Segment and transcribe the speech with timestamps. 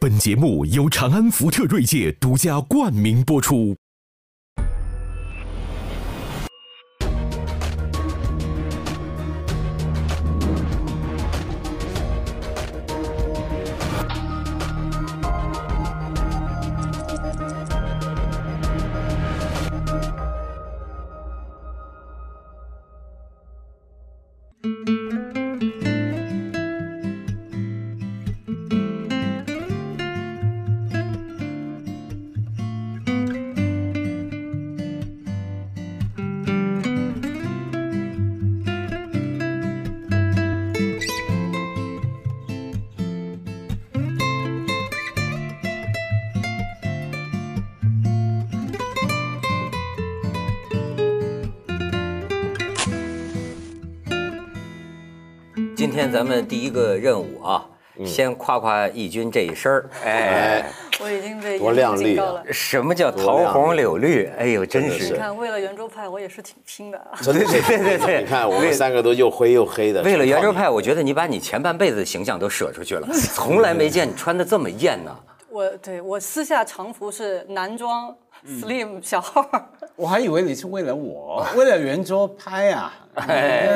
[0.00, 3.79] 本节目由长安福特锐界独家冠名播出。
[56.00, 57.66] 天咱们第一个任务啊，
[58.06, 59.90] 先夸夸义军这一身儿。
[60.02, 60.64] 哎，
[60.98, 62.42] 我已经被多亮丽了。
[62.50, 64.24] 什么叫桃红柳绿？
[64.38, 67.12] 哎呦，真是你看，为了圆桌派，我也是挺拼的啊。
[67.20, 70.02] 真的对对对对你看我们三个都又灰又黑的。
[70.02, 75.14] 为了圆桌派，我觉得你把你前半辈子的形象都舍出去了， 从来没见你穿的这么艳呢。
[75.50, 78.16] 我对我私下常服是男装、
[78.46, 79.44] slim 小号，
[80.00, 82.90] 我还以为你是为了我，为了圆桌拍啊，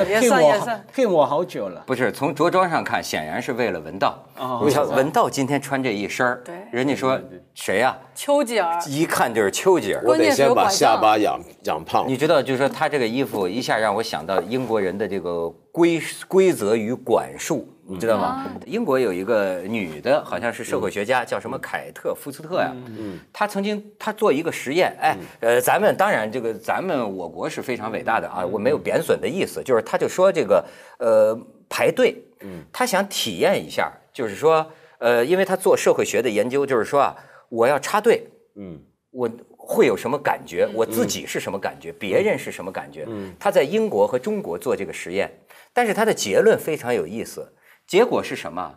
[0.06, 1.82] 骗我骗我好久了。
[1.86, 4.18] 不是从着装上看，显然是为了文道。
[4.38, 7.20] 哦你看文道今天穿这一身儿对人家说
[7.54, 7.94] 谁呀？
[8.14, 8.78] 丘吉尔。
[8.88, 10.02] 一看就是丘吉尔。
[10.02, 12.08] 我得先把下巴养养胖。
[12.08, 18.50] 你知道，就是说他这个衣服一下让我想到英国人的这个规规则与管束，你知道吗？
[18.64, 22.72] 英国有一个女的，好像是社会学家，叫什么凯特·福斯特呀。
[22.98, 30.64] 嗯，她曾经她做一个实验，哎，呃，咱们当然这个咱们我国是非常伟大的啊，我没有贬损的意思，就是她就说这个
[30.98, 34.66] 呃排队，嗯，她想体验一下，就是说
[34.98, 37.14] 呃，因为她做社会学的研究，就是说啊，
[37.50, 38.80] 我要插队，嗯，
[39.10, 39.28] 我
[39.58, 40.66] 会有什么感觉？
[40.72, 41.92] 我自己是什么感觉？
[41.92, 43.06] 别人是什么感觉？
[43.38, 45.30] 他在英国和中国做这个实验，
[45.74, 47.46] 但是他的结论非常有意思。
[47.86, 48.76] 结果是什么？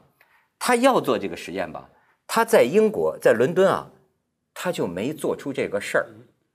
[0.60, 1.90] 他要做这个实验吧？
[2.26, 3.88] 他在英国，在伦敦啊，
[4.54, 6.08] 他就没做出这个事儿。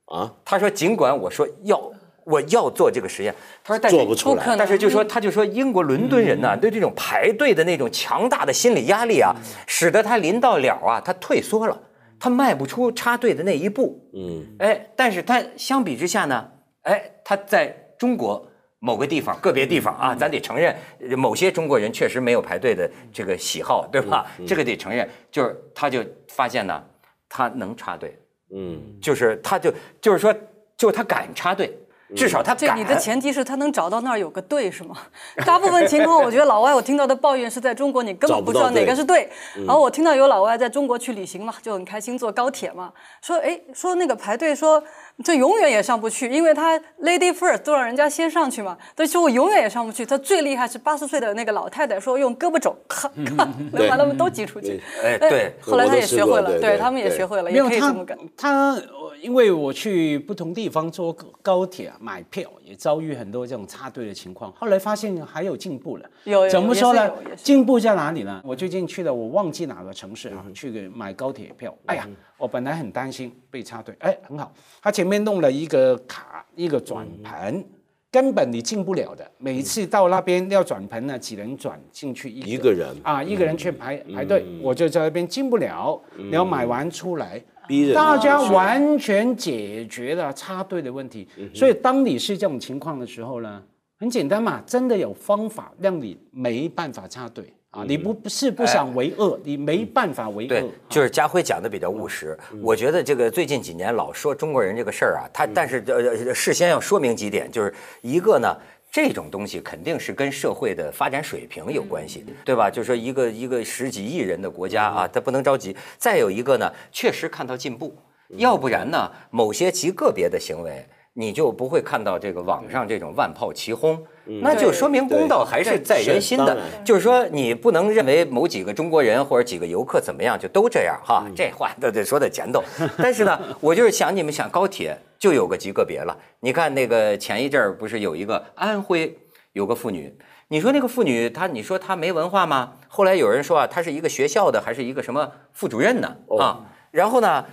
[0.07, 1.91] 啊，他说，尽管我说要
[2.25, 9.35] 我要做这个实验，他说但是做不出来但是就说他就说英国伦敦人呢、对这种排队的那种强大的心理压力啊，
[9.67, 11.81] 使得他临到了啊，他退缩了，
[12.21, 14.11] 他迈不出插队的那一步。
[14.13, 16.51] 嗯，哎，但是他相比之下呢，
[16.83, 18.47] 哎，他在中国
[18.85, 20.75] 某个地方、个别地方啊，咱得承认，
[21.09, 24.27] 呃某些中国人确实没有排队的这个喜好，对吧？
[24.45, 26.83] 这个得承认，就是他就发现呢，
[27.29, 28.19] 他能插队，
[28.53, 30.35] 嗯，就是他就就是说，
[30.77, 31.73] 就是他敢插队，
[32.17, 32.59] 至少他敢。
[32.59, 34.97] 这你的前提是他能找到那儿有个队是吗？
[35.47, 39.31] 大部分情况，我觉得老外我听到的抱怨是在中国你根本不知道哪个是对。
[39.65, 44.83] 然后我听到有老外在中国去旅行嘛，就很开心坐高铁嘛，说哎说那个排队说
[45.25, 50.05] 这永远也上不去，因为他 lady first 都让人家先上去嘛，所以说我永远也上不去。
[50.05, 54.81] 他最厉害是八十岁的那个老太太说用胳膊肘咔咔能把他们都挤出去。
[55.03, 64.53] 哎对后来他也学会了，对对他们也对学会了，也可以这么干。，他呃因为我去不同地方坐高铁啊买票，也遭遇很多这种插队的情况。
[64.53, 66.11] 后来发现还有进步了，
[66.51, 68.41] 怎么说呢进步在哪里呢？
[68.45, 71.73] 我最近去了，我忘记哪个城市啊，去个买高铁票。
[71.87, 72.09] 哎呀，
[72.43, 77.63] 我本来很担心被插队，哎，很好，他前面弄了一个卡，一个转盘。
[78.11, 82.95] 根本你进不了的，每次到那边要转盘呢，只能转进去一一个人。
[83.05, 85.99] 啊，一个人去排排队，我就在那边进不了，
[86.31, 91.27] 然后买完出来，逼人大家完全解决了插队的问题。
[91.55, 93.63] 所以当你是这种情况的时候呢，
[93.99, 102.39] 很简单嘛，真的有方法让你没办法插队啊，你不不是不想为恶，你没办法为恶对。，就是家辉讲的比较务实。
[102.63, 108.57] 我觉得这个最近几年老说中国人这个事儿啊，他但是呃事先要说明几点，就是一个呢。
[108.95, 112.69] 这种东西肯定是跟社会的发展水平有关系，对吧？
[112.71, 115.75] 就是说一个一个十几亿人的国家啊，他不能着急。
[115.97, 117.97] 再有一个呢，确实看到进步，
[118.37, 123.99] 要不然呢，某些极个别的行为，你就不会看到这个网上这种万炮齐轰。
[124.25, 126.57] 那就说明公道还是在人心的。
[126.85, 132.63] 就是说，你不能认为某几个中国人或者几个游客怎么样就都这样哈，这话都得说的前头。
[132.99, 136.17] 但是呢，我就是想你们想高铁就有个极个别了。
[136.41, 139.19] 你看那个前一阵儿不是有一个安徽
[139.53, 140.17] 有个妇女，
[140.49, 142.75] 你说那个妇女她你说她没文化吗？
[142.89, 146.61] 后来有人说啊，她是一个学校的还是一个什么副主任呢啊？
[146.93, 147.47] 然后呢，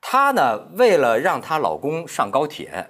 [0.00, 2.86] 她呢为了让她老公上高铁。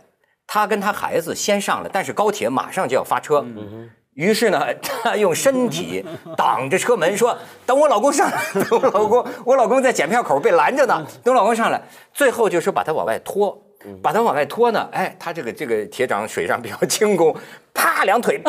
[0.55, 3.45] 她跟他孩子先上了，但是高铁马上就要发车，
[4.15, 6.05] 于是呢， 他用身体
[6.37, 7.37] 挡着车门，说
[7.67, 11.83] ：“等我老公上来，等我老公， 我老公在检票口被拦着呢，等我老公上来。”
[12.15, 13.61] 最后就是把他往外拖，
[14.01, 17.37] 把他往外拖呢，哎，他这个这个铁掌水上比较轻功，
[17.75, 18.41] 啪，两腿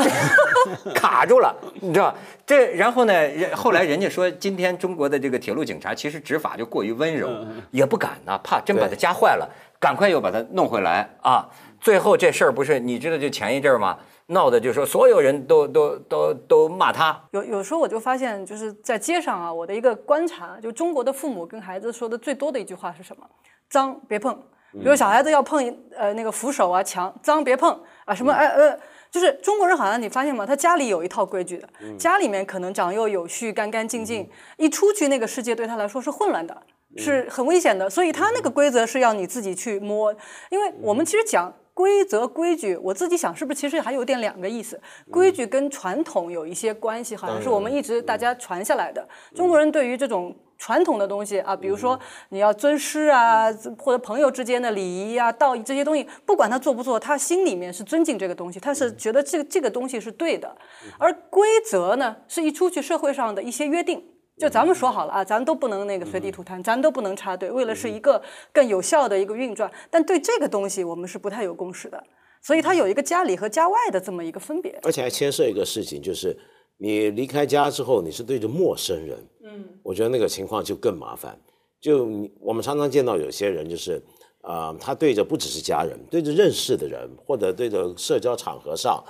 [0.94, 2.16] 卡住了，你知道
[2.46, 7.28] 这，然后呢，人后来人家说，今天中国的这个铁路警察其实执法就过于温柔，
[7.72, 9.50] 也不敢呢，怕真把他夹坏了，
[9.80, 11.50] 赶快又把他弄回来啊。
[11.86, 13.96] 最后这事儿不是你知道，就前一阵儿吗？
[14.30, 17.16] 闹的就说所有人都都都都骂他。
[17.30, 23.24] 有有时候我就发现，就是在街上啊，我的一个观察，就中国的父母跟孩子说的最多的一句话是什么？
[23.70, 24.36] 脏别碰。
[24.74, 25.64] 比如小孩子要碰
[25.96, 28.76] 呃那个扶手啊墙，脏别碰啊什么哎呃，
[29.12, 30.44] 就是中国人好像你发现吗？
[30.44, 34.28] 他家里有一套规矩的，家里面可能长幼有序、干干净净，
[34.58, 36.64] 一出去那个世界对他来说是混乱的，
[36.98, 40.12] 是很危险的，所以他那个规则是要你自己去摸，
[40.50, 41.54] 因为我们其实讲。
[41.76, 44.80] 规则规矩，我自己想是不是其实还有点两个意思？
[45.12, 49.06] 规矩跟传统有一些关系，好像是我们一直大家传下来的。
[49.36, 52.00] 中国人对于这种传统的东西啊，比如说
[52.30, 60.56] 你要尊师啊，或者朋友之间的礼仪啊、道义这些东西，不管他做不做，他心里面是尊敬这个东西，他是觉得这个这个东西是对的。
[60.98, 64.02] 而规则呢，是一出去社会上的一些约定。
[64.38, 68.22] 就咱们说好了啊，咱都不能那个随地吐痰，咱都不能插队，为了是一个
[68.52, 69.72] 更有效的一个运转。
[69.90, 72.04] 但对这个东西，我们是不太有共识的，
[72.42, 74.78] 所以它有一个家里和家外的这么一个分别。
[74.84, 76.38] 而且还牵涉一个事情，就是
[76.78, 81.40] 你离开家之后，你是对着陌生人，嗯，我觉得那个情况就更麻烦。
[81.80, 84.04] 就你我们常常见到有些人，就是
[84.42, 89.02] 啊，他对着不只是家人，对着认识的人，或者对着社交场合上，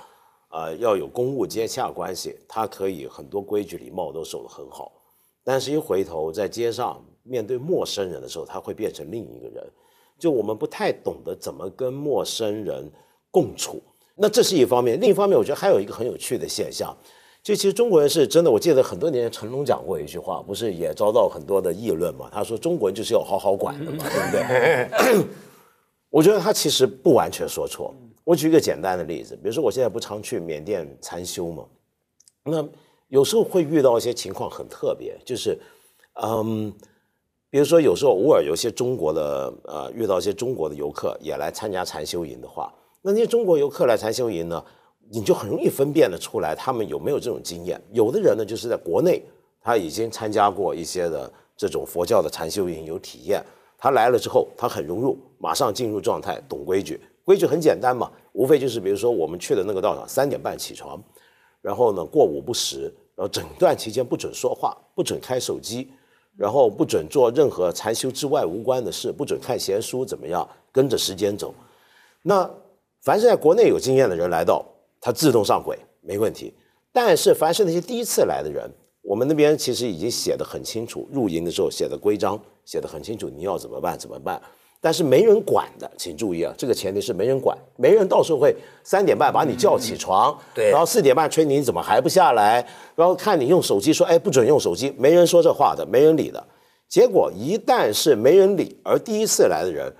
[0.50, 4.92] 啊，要有公务接洽关系，他可以很多规矩礼貌都守得很好。
[5.48, 9.64] 但是，一回头在街上面对陌生人的时候，他会变成另一个人。
[10.18, 12.90] 就我们不太懂得怎么跟陌生人
[13.30, 13.80] 共处，
[14.16, 15.00] 那这是一方面。
[15.00, 16.92] 另一方面，我觉得还有一个很有趣的现象，
[17.44, 18.50] 就其实中国人是真的。
[18.50, 22.28] 我记得很多年前成龙讲过一句话，不是也遭到很多的议论嘛？
[22.32, 25.26] 他说中国人就是要好好管的嘛，对不对？
[26.10, 27.94] 我觉得他其实不完全说错。
[28.24, 31.64] 我举一个简单的例子，比如说我现在不常去缅甸禅修嘛，
[32.42, 32.68] 那。
[33.08, 35.58] 有时候会遇到一些情况很特别，就是，
[36.22, 36.72] 嗯，
[37.48, 42.72] 比如说有时候偶尔有些中国的呃遇到一些中国的游客也来参加禅修营的话，
[43.02, 44.64] 那那些中国游客来禅修营呢，
[45.10, 47.80] 你就很容易分辨得出来他们有没有这种经验。
[47.92, 49.22] 有的人呢就是在国内
[49.62, 53.40] 他已经参加过一些的这种佛教的禅修营有体验，
[53.78, 57.00] 他来了之后他很融入，马上进入状态，懂规矩。
[57.24, 61.00] 规矩很简单嘛，无非就是比如说我们去的那个道场三点半起床。
[61.66, 62.82] 然后呢，过午不食，
[63.16, 65.90] 然后整段期间不准说话，不准开手机，
[66.36, 70.48] 然后不准做任何禅修之外无关的事，不准看闲书，怎么样？
[70.70, 71.52] 跟着时间走。
[72.22, 72.48] 那
[73.02, 74.64] 凡是在国内有经验的人来到，
[75.00, 76.54] 他自动上轨，没问题。
[76.92, 78.70] 但是凡是那些第一次来的人，
[79.02, 83.98] 我们那边其实已经写的很清楚，入营的时候写的规章写的很清楚，你要怎么办？
[83.98, 84.40] 怎么办？
[84.80, 96.44] 但是没人管的，请注意啊，这个前提是没人管，没人到时候会三点半把你叫起床，对，然后四点半催你怎么还不下来，然后看你用手机说，哎，不准用手机，没人说这话的，没人理的。
[96.88, 99.92] 结果一旦是没人理，而第一次来的人，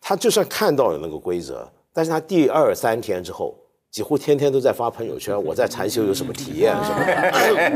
[0.00, 3.54] 他就算看到了那个规则，但是他第二三天之后。
[3.96, 6.90] 几乎天天都在发朋友圈，我在禅修有什么体验什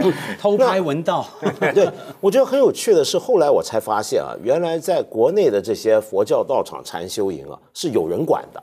[0.04, 1.26] 么， 偷拍闻道。
[1.74, 1.88] 对，
[2.20, 8.62] 我觉得很有趣的是，后来我才发现啊，原来在国内的这些佛教道场禅修营啊，是有人管的，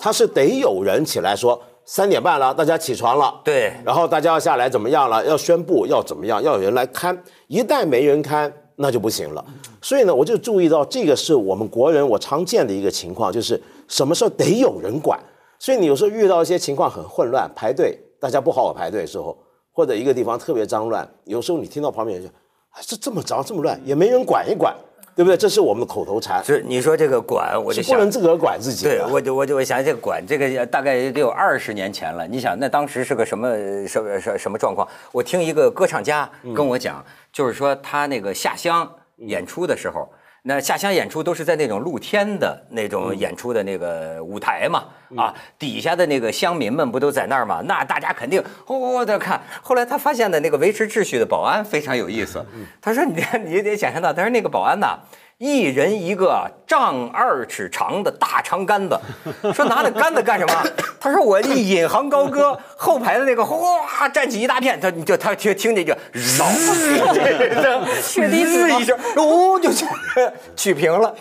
[0.00, 5.24] 他是得有人起来说三点半了，大家起床了，对，然后大家要下来怎么样了？
[5.24, 6.42] 要宣布要怎么样？
[6.42, 9.44] 要有人来看，一旦没人看，那就不行了。
[9.80, 15.16] 所以呢，我就注意到这个是我们国人我常见的一个情况，就是什么时候得有人管。
[15.64, 19.34] 所以你有时候遇到一些情况很混乱，排队大家不好好排队的时候，
[19.72, 22.30] 或者一个地方特别脏乱，有时候你听到旁边人说
[22.86, 24.76] ：“这这么脏这么乱，也没人管一管，
[25.16, 26.44] 对不对？”这是我们的口头禅。
[26.44, 28.84] 是你说这个管，我就不能自个儿管自己。
[28.84, 32.28] 对，我就我就我想这个管，这个大概得有二十年前了。
[32.28, 33.48] 你想那当时是个什么
[33.88, 34.86] 什么什什么状况？
[35.12, 37.02] 我听一个歌唱家跟我讲，
[37.32, 40.06] 就是说他那个下乡演出的时候。
[40.46, 44.84] 那下乡演出都是在那种露天的那种演出的那个舞台嘛，
[45.16, 47.62] 啊，底下的那个乡民们不都在那儿吗？
[47.64, 49.40] 那大家肯定哦的看。
[49.62, 52.44] 后来他发现的那个维持秩序的保安非常有意思，
[52.82, 54.98] 他说：“你 你得想象到，他说那个保安呐。”
[55.44, 58.98] 一人一个丈二尺长的大长杆子，
[59.52, 60.64] 说拿那杆子干什么？
[60.98, 66.46] 他说我一引吭高歌，后排的那个哗站起一大片，他你就他听听见就绕，
[68.00, 69.70] 血滴子一声，呜就
[70.56, 71.14] 取平了。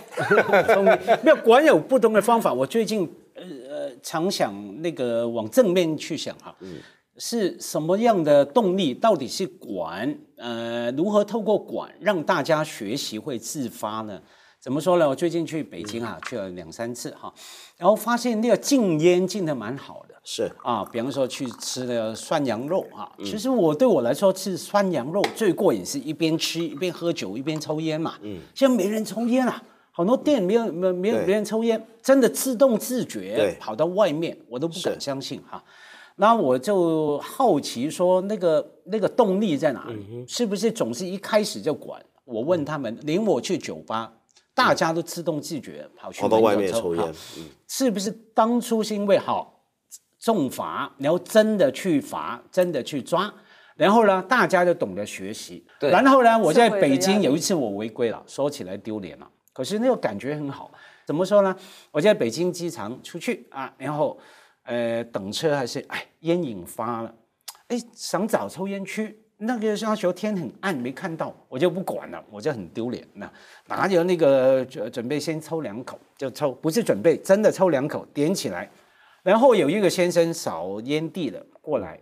[1.21, 2.53] 没有管有不同的方法。
[2.53, 3.01] 我最近
[3.35, 6.55] 呃呃常想那个往正面去想哈，
[7.17, 8.93] 是什么样的动力？
[8.93, 14.21] 到底是管呃如何透过管让大家学习会自发呢？
[14.59, 15.09] 怎么说呢？
[15.09, 17.33] 我最近去北京啊，去了两三次哈，
[17.77, 20.15] 然后发现那个禁烟禁的蛮好的。
[20.23, 28.15] 是啊，比方说去吃的涮羊肉啊，其实我对我来说吃涮羊肉最过瘾，是一边吃一边喝酒一边抽烟嘛。
[28.21, 35.61] 嗯，现在没人抽烟啊，好多店没有没没有别人抽烟，真的自动自觉跑到外面，我都不敢相信哈。
[36.15, 40.25] 那我就好奇说，那个那个动力在哪里？
[40.27, 42.03] 是不是总是一开始就管？
[42.25, 44.13] 我问他们，连我去酒吧，
[44.53, 47.03] 大家都自动自觉跑去跑到外面抽烟，
[47.37, 49.61] 嗯，是不是当初是因为好
[50.19, 53.33] 重罚，然后真的去罚，真的去抓，
[53.75, 55.65] 然后呢，大家就懂得学习。
[55.79, 60.71] 对然后呢，我在北京有一次我违规了，说起来丢脸了，可是那个感觉很好。
[61.05, 61.53] 怎么说呢？
[61.91, 64.17] 我在北京机场出去啊，然后
[64.63, 67.15] 呃等车还是哎烟瘾发了，
[67.67, 69.19] 哎想找抽烟区。
[69.37, 73.05] 那个那时候天很暗，没看到，我就不管了，我就很丢脸。
[73.13, 73.29] 那
[73.67, 78.69] 拿着那个准准备先抽两口，就抽，不是准备，真的抽两口，点起来。
[79.21, 81.99] 然后有一个先生扫烟蒂的过来，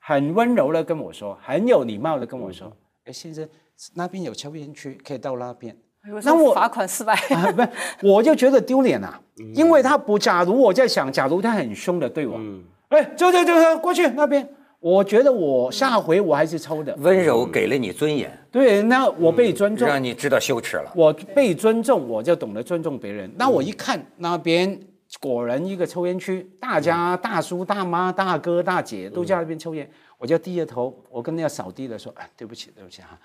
[0.00, 2.76] 很温柔的跟我说，很有礼貌的跟我说
[3.06, 3.48] ：“哎，先生，
[3.94, 5.74] 那边有抽烟区，可以到那边。”
[6.08, 7.52] 那那我罚款四百，啊，
[8.00, 9.20] 不，我就觉得丢脸啊，
[9.54, 12.40] 因为他不，假如我在想，假如他很凶的对我，
[12.88, 14.48] 哎，走走走走过去那边，
[14.78, 20.92] 我觉得我下回我还是抽的，温柔给了你尊严，对，那我被尊重，让你知道羞耻了。
[20.94, 23.30] 我被尊重，我就懂得尊重别人。
[23.36, 24.78] 那我一看那边
[25.20, 33.18] 果然一个抽烟区，大家大叔大妈大哥大姐都在那边抽烟，我就低着头，我跟那个扫地的说：“哎，对不起，对不起哈，啊，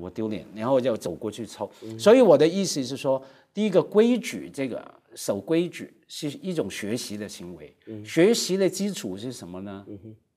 [0.00, 1.70] 我丢脸。”然后我就走过去抽。
[1.98, 3.22] 所以我的意思是说，
[3.52, 4.82] 第一个规矩，这个
[5.14, 7.74] 守规矩是一种学习的行为。
[8.04, 9.86] 学习的基础是什么呢？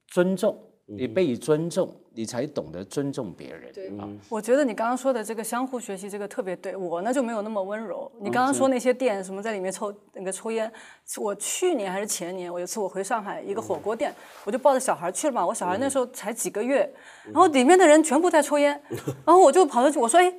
[0.07, 0.57] 尊重。
[0.85, 3.71] 你被尊重，你才懂得尊重别人。
[3.73, 8.11] 对啊，我觉得你刚刚说的这个相互学习，这个特别对我呢就没有那么温柔。
[8.19, 10.71] 你刚刚说那些店什么在里面抽那个抽烟，
[11.17, 14.13] 我去年还是前年，我有一次我回上海一个火锅店，
[14.43, 16.91] 我就抱着小孩去了嘛，我小孩那时候才几个月，
[17.25, 18.79] 然后里面的人全部在抽烟，
[19.25, 20.33] 然后我就跑过去我说哎。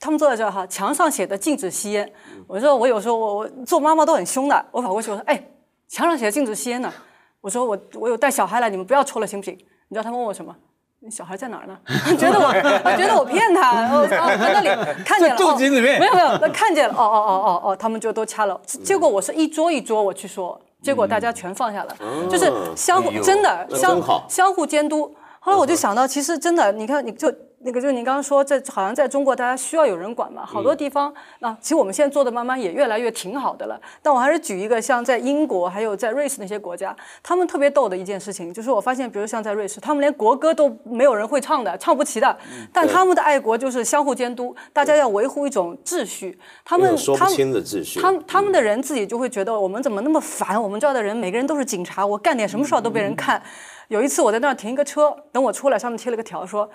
[0.00, 2.12] 他们坐在这儿哈，墙上写的禁止吸烟。
[2.48, 5.40] 我说我有时候我我做妈妈都很凶的，我跑过去我说哎，
[5.86, 6.92] 墙上写的禁止吸烟呢。
[7.40, 9.54] 我说我我有带小孩来，你们不要抽了行不行？
[9.88, 10.54] 你知道他问我什么？
[11.02, 11.78] 你小孩在哪儿呢？
[12.18, 14.18] 觉得我觉得我骗他，我在
[14.52, 14.68] 那里
[15.02, 18.60] 看见了，在肚子里面哦、没有没有，那看见了，哦哦哦哦哦，他们就都掐了。
[18.84, 21.96] 结果我是一桌一桌我去说，结果大家全放下了，
[22.28, 25.14] 就是相互哎真的相真相互监督。
[25.40, 30.46] 后来我就想到，其实真的，你看，你就那个，就是您刚刚说，在好像在中国，大家需要有人管嘛。
[30.46, 33.78] 好多地方，那其实我们现在做的慢慢也越来越挺好的了。
[34.00, 42.34] 但我还是举一个，像在英国还有在瑞士那些国家，他们特别逗的一件事情，就是我发现，比如像在瑞士，他们连国歌都没有人会唱的，唱不齐的。
[42.72, 46.38] 但他们的爱国就是相互监督，大家要维护一种秩序。
[46.64, 50.60] 他们说不他们清的秩序他们他们的人自己就会觉得我们怎么那么烦？
[50.60, 53.42] 我们这儿的人每个人都是警察，我干点什么事儿都被人看。
[53.88, 56.70] 有一次我在那儿停一个车，等我出来，上面贴了个条说。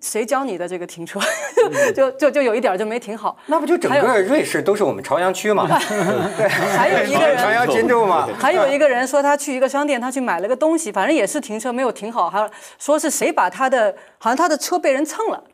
[0.00, 1.20] 谁教你的这个停车？
[1.94, 3.36] 就就就有一点就没停好。
[3.46, 5.66] 那不就整个瑞士都是我们朝阳区嘛？
[6.36, 8.28] 对，还有一个人朝阳群众嘛。
[8.40, 15.44] 还有一个人说他去一个商店，他去买了个东西，反正也是停车没有停好，还说是谁把他的，好像他的车被人蹭了。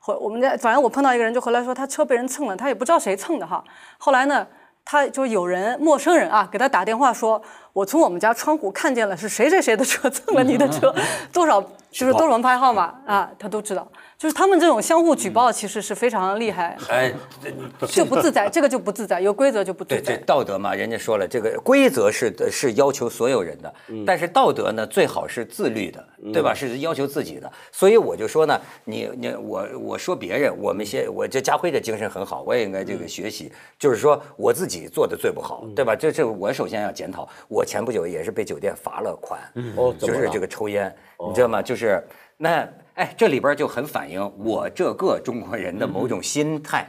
[0.00, 3.64] 回我们家反正我碰到一个人就回来说他车被人蹭了，他也不知道谁蹭的哈。
[3.96, 4.46] 后来呢，
[4.84, 7.40] 他就有人陌生人啊给他打电话说，
[7.72, 10.94] 我从我们家窗户看见了是谁谁谁的车蹭了你的车，
[11.32, 11.60] 多少
[11.90, 13.86] 就是多少门牌号码啊，他都知道。
[14.16, 17.12] 就是他们这种相互举报，其实是非常厉害，哎，
[17.88, 20.24] 就不自在， 这个就不自在，有规则就不自在对，这。
[20.24, 23.74] 道德嘛，人家说了，这个规则是是要求所有人的，
[24.06, 26.02] 但是道德呢，最好是自律的，
[26.32, 26.54] 对吧？
[26.54, 27.50] 是要求自己的。
[27.70, 35.94] 所以我就说呢，你你我我说别人，我们先，我这家辉的精神很好，我也应该这个学习，就是说我自己做的最不好，对吧？
[35.94, 37.28] 这这我首先要检讨。
[37.48, 39.40] 我前不久也是被酒店罚了款，
[39.98, 40.94] 就是这个抽烟，
[41.28, 41.60] 你知道吗？
[41.60, 42.02] 就是
[42.36, 46.88] 那哎，这里边就很反映我这个中国人的某种心态，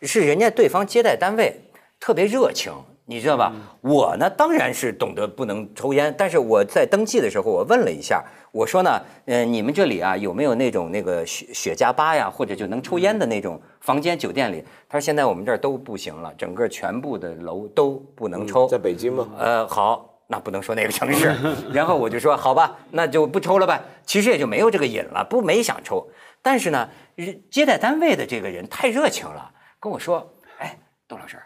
[0.00, 1.60] 是人家对方接待单位
[2.00, 2.72] 特别热情，
[3.04, 3.52] 你知道吧？
[3.82, 14.64] 我呢当然是懂得不能抽烟，但是我在登记的时候我问了一下，我说呢，呃，你们这里啊有没有那种那个雪雪茄吧呀，或者就能抽烟的那种房间酒店里？
[14.88, 18.66] 他说现在我们这儿都不行了，整个全部的楼都不能抽。
[18.68, 19.28] 在北京吗？
[19.38, 21.36] 呃，好，那不能说哪个城市。
[21.74, 23.82] 然后我就说，好吧，那就不抽了吧。
[24.06, 26.08] 其实也就没有这个瘾了，不没想抽。
[26.40, 31.36] 但是呢，日接待单位的这个人太热情了，跟我说，哎，窦老师，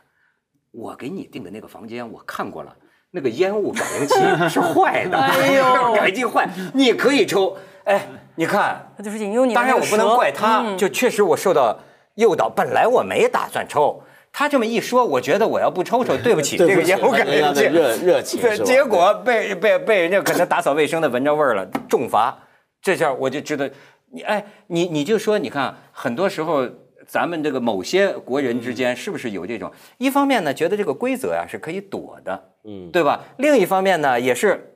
[0.71, 2.77] 我给你订的那个房间我看过了，
[3.11, 4.15] 那个烟雾感应器
[4.49, 5.65] 是坏的，哎呦
[5.95, 7.59] 感应器坏，你可以抽。
[7.85, 11.81] 哎，你看，他就是引诱你当然我不能怪他，嗯就确实我受到
[12.15, 14.03] 诱导，本来我没打算抽。
[14.39, 22.37] 他这么一说，我觉得我要不抽抽， 对不起这个烟雾感人家应，的 热热情对结果被被被人家可能打扫卫生的闻着味儿了，重罚。
[22.83, 23.67] 这下我就知道，
[24.13, 26.69] 你哎，你你就说，你看，很多时候
[27.07, 29.73] 咱们这个某些国人之间是不是有这种？
[29.97, 33.25] 一方面呢，觉得这个规则呀、是可以躲的，嗯，对吧？
[33.39, 34.75] 另一方面呢，也是。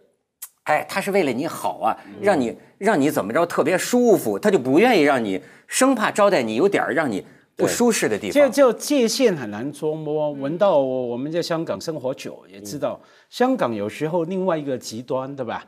[0.64, 7.26] 哎，他是为了你好啊，让你让你怎么着特别舒服，他就不愿意让你，生怕招待你有点儿让你
[7.61, 8.33] 不舒适的地方。
[8.33, 10.31] 这就界限很难捉摸。
[10.33, 15.64] 闻到我们在香港生活久，也知道香港有时候另外一个极端，对吧？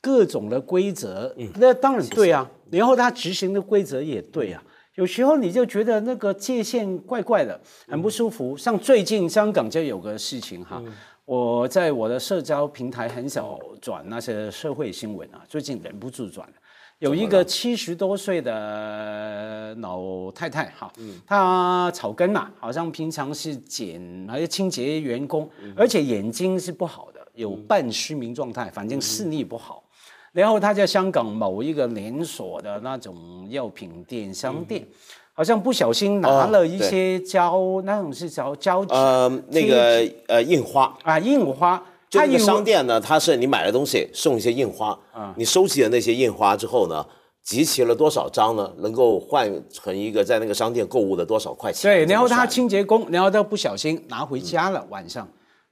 [0.00, 2.50] 各种的规则，那当然对啊。
[2.70, 4.62] 然后他执行的规则也对啊。
[4.96, 8.56] 有时候你就觉得那个界限怪怪的，很不舒服。
[8.56, 10.82] 像最近香港就有个事情哈，
[11.24, 16.54] 我在我的社交平台很少转那些社会新闻啊，最近忍不住转了。
[17.02, 20.88] 有一个七十多岁的老太太哈，
[21.26, 29.82] 她草根嘛，好像平常是捡还是清洁员工，而且眼睛是不好的，有半失明状态，反正视力不好。
[30.30, 34.86] 然后她在香港某一个连锁的那种药品店商店，
[35.32, 44.98] 好像不小心拿了一些胶，那种是胶胶纸呃，那个呃印花，啊印花，就那个商店呢，它是你买了东西送一些印花，
[45.34, 47.02] 你收集了那些印花之后呢，
[47.42, 51.90] 集齐了多少张呢，能够换成一个在那个商店购物的多少块钱？
[51.90, 55.26] 对，然后他清洁工，然后他不小心拿回家了，晚上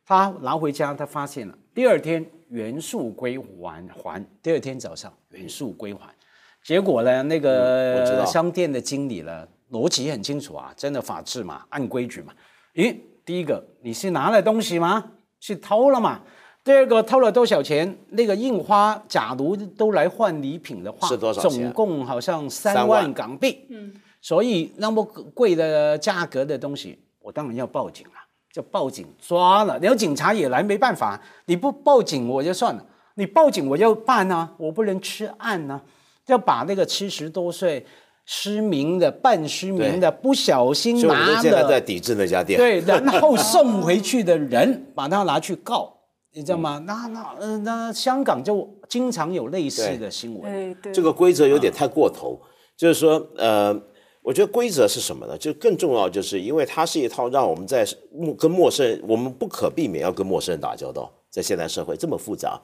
[0.06, 6.08] 他拿回家，他发现了，第二天原数归还还，第二天早上原数归还，
[6.64, 12.32] 结果呢，那个商店的经理呢，逻辑很清楚啊，真的法治嘛，按规矩嘛。
[12.74, 15.04] 咦，第一个你是拿了东西吗？
[15.40, 16.20] 是偷了嘛？
[16.62, 17.96] 第二个偷了多少钱？
[18.10, 23.66] 那个印花，假如都来换礼品的话，是多少钱总共好像三三万万港币。
[24.20, 25.02] 所以那么
[25.34, 28.12] 贵的价格的东西，我当然要报警了，
[28.52, 29.78] 就报警抓了。
[29.78, 32.84] 然后警察也来，没办法，你不报警我就算了，
[33.14, 35.80] 你报警我要办啊，我不能吃案啊、
[36.26, 37.86] 要把那个七十多岁
[38.24, 42.58] 失明的、半失明的、不小心所以我们拿现在在，抵制那家店。
[42.58, 45.96] 对， 然后送回去的人，把他拿去告。
[46.32, 46.80] 你知道吗？
[46.86, 50.44] 那那呃，那香港就经常有类似的新闻。
[50.44, 52.40] 哎，对，这个规则有点太过头，
[52.76, 53.76] 就是说，呃，
[54.22, 55.36] 我觉得规则是什么呢？
[55.36, 62.60] 就更重要，就是因为它是一套让我们在陌跟陌生人，我们不可避免要跟陌生人打交道，在现代社会这么复杂。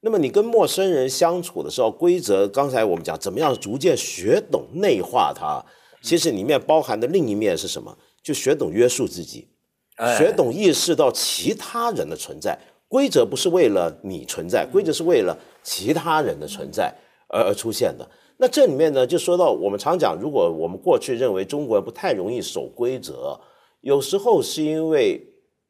[0.00, 5.64] 那么你跟陌生人相处的时候，规则刚才我们讲怎么样逐渐学懂内化它，
[6.02, 7.96] 其实里面包含的另一面是什么？
[8.22, 9.48] 就学懂约束自己，
[9.96, 12.58] 哎学懂意识到其他人的存在。
[12.88, 16.94] 规则不是为了你存在，规则是为了其他人的存在
[17.28, 18.08] 而而出现的。
[18.36, 23.40] 那这里面呢，就说到我们常讲，如果我们过去认为中国人不太容易守规则，
[23.80, 25.20] 有时候是因为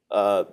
[0.09, 0.47] 呃，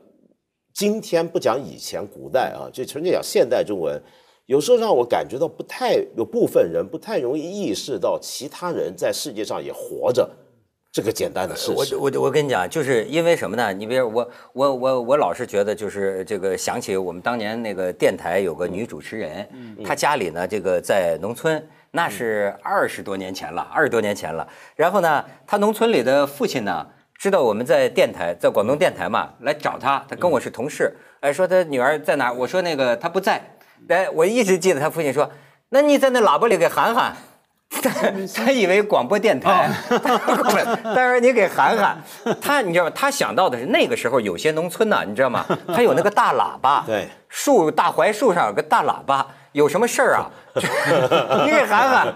[0.74, 4.02] 今天不讲以前古代啊，就纯粹讲现代中文，
[4.48, 10.28] 有时候让我感觉到不太有部分人不太容易意识到其他人在世界上也活着
[10.92, 11.96] 这个简单的事实。
[11.96, 13.72] 我我我跟你讲，就是因为什么呢？
[13.72, 19.48] 你比如我我我我老是觉得，就是这个想起我们当年那个电台有个女主持人，
[19.86, 24.48] 她家里呢这个在农村，那是二十多年前了，二十多年前了。
[24.76, 26.88] 然后呢，她农村里的父亲呢，
[27.24, 32.34] 知道我们在电台，在广东电台嘛，来找他，他跟我是同事，哎，说他女儿在哪儿？
[32.34, 33.42] 我说那个他不在，
[33.88, 35.32] 哎，我一直记得他父亲说，
[35.70, 37.16] 那你在那喇叭里给喊喊。
[38.36, 39.72] 他以为广播电台，
[40.84, 42.04] 但是你给喊喊
[42.42, 42.92] 他，你知道吗？
[42.94, 45.46] 他想到的是那个时候有些农村呢、你知道吗？
[45.74, 50.30] 他有那个大喇叭，对，树大槐树上有个大喇叭，有什么事儿啊？
[51.46, 52.14] 你给喊喊，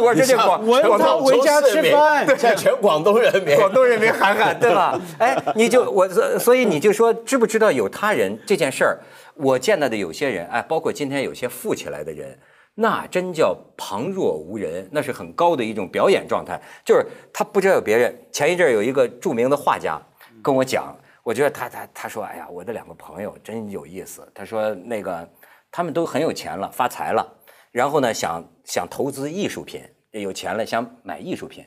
[0.00, 4.98] 我这就广我广东他回家吃饭在全广东人民，广东人民喊喊，对吧？
[5.18, 8.98] 哎，你就我所所以你就说知不知道有他人这件事儿？
[9.34, 12.38] 我见到的有些人，哎，包括今天有些富起来的人。
[12.78, 16.60] 那真叫旁若无人，那是很高的一种表演状态。
[16.84, 18.14] 就是他不知道有别人。
[18.30, 19.98] 前一阵儿有一个著名的画家
[20.42, 24.26] 跟我讲，我觉得他他他说，哎呀，我的两个朋友真有意思。
[24.34, 25.26] 他说那个
[25.72, 27.26] 他们都很有钱了，发财了，
[27.76, 31.62] 然后呢想想投资艺术品，有钱了想买艺术品，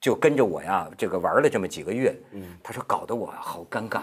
[0.00, 2.16] 就跟着我呀这个玩了这么几个月。
[2.62, 4.00] 他说搞得我好尴尬。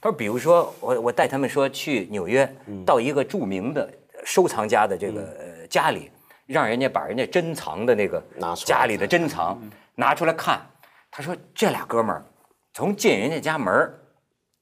[0.00, 2.50] 他说比如说我我带他们说去纽约，
[2.86, 3.92] 到一个著名的
[4.24, 5.20] 收藏家的这个。
[5.38, 6.08] 呃家里
[6.46, 9.60] 让人家把人家珍藏的那个拿出来家里的珍藏
[9.96, 10.64] 拿出来看，
[11.10, 12.24] 他说这俩哥们儿
[12.72, 13.98] 从进人家家门儿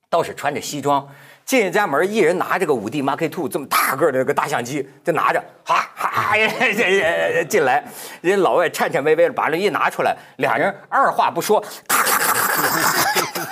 [0.09, 1.07] 倒是穿着西装，
[1.45, 6.35] 进人家门，一人拿着个五 D Mark Two 这么大个的那个大相机，就拿着，哈哈
[7.47, 7.85] 进来，
[8.23, 12.69] 人老外颤颤巍巍的把这一拿出来，俩人二话不说，咔咔咔咔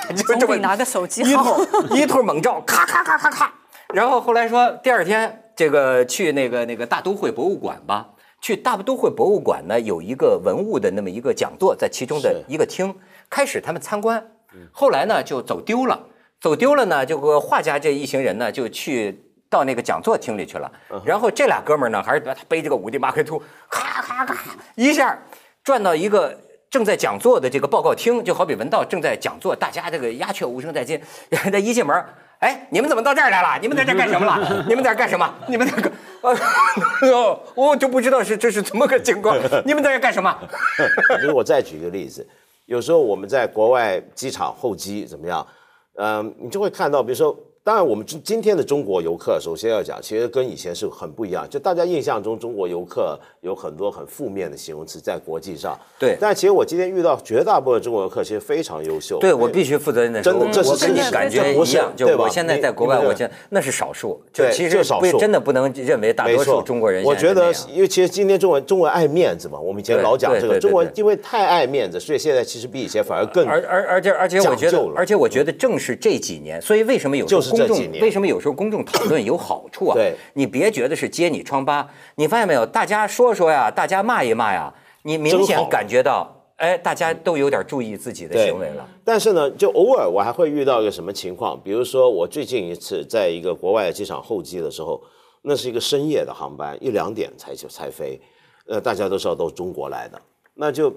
[0.09, 3.52] 咔，就这么拿个手机一通一通猛照，咔咔咔咔咔。
[3.92, 8.09] 然后后来说第二天这个去那个那个大都会博物馆吧，
[8.40, 12.94] 去大都会博物馆呢有一个文物的那么一个讲座，在其中的一个厅，
[13.28, 14.28] 开始他们参观，
[14.72, 16.07] 后来呢就走丢了。
[16.42, 19.16] 走丢了呢，就个画家这一行人呢，就去
[19.48, 20.70] 到那个讲座厅里去了。
[21.05, 24.37] 然后这俩哥们儿呢，还是他背着个五 D Mark Two，咔咔咔
[24.74, 25.16] 一下
[25.62, 26.37] 转到一个
[26.68, 31.00] 正在讲座的这个报告厅，就好比文道正在讲座，大家这个鸦雀无声在进。
[31.31, 32.05] 他一进门，
[32.40, 33.61] 哎，你们怎么到这儿来了？
[33.62, 34.64] 你们在这干什么了？
[34.66, 35.33] 你们在这干什么？
[35.46, 35.92] 你们在干？
[36.22, 39.38] 哦，我就不知道是这是怎么个情况。
[39.64, 40.37] 你们在这干什么？
[41.20, 42.26] 比如我再举一个例子，
[42.66, 45.46] 有时候我们在国外机场候机怎么样？
[45.94, 51.48] 嗯，你就会看到，比如说，当然我们今今天的中国游客，首先要讲，其实跟以前是很不一样。
[51.48, 55.79] 就大家印象中，中国游客有很多很负面的形容词在国际上。
[55.96, 56.16] 对。
[56.20, 59.20] 但其实我今天遇到绝大部分中国游客，其实非常优秀。
[59.20, 61.92] 对我必须负责任的说，真的，这是跟你感觉一样。
[61.94, 64.20] 就我现在在国外，我觉得那是少数。
[64.33, 65.16] 对，其实少数。
[65.16, 67.05] 真的不能认为大多数中国人。
[67.05, 79.95] 我觉得，因为其实今天中文中文爱面子嘛，我们以前老讲这个中文，因为太爱面子，所以现在其实比以前反而更而而而且而且我觉得，而且我觉得正是这几年，所以为什么有时候公众为什么有时候公众讨论有好处啊？
[79.95, 82.67] 对，你别觉得是揭你疮疤，你发现没有？
[82.67, 88.88] 大家说说呀，大家骂一骂呀，你明显感觉到，哎，大家都有点注意自己的行为了。
[89.05, 95.03] 但是呢，就偶尔我还会遇到一个什么情况，比如说我最近一次在一个国外的机场候机的时候，
[95.43, 98.21] 那是一个深夜的航班，一两点才就才飞，
[98.67, 100.21] 呃，大家都知道都是中国来的，
[100.55, 100.95] 那就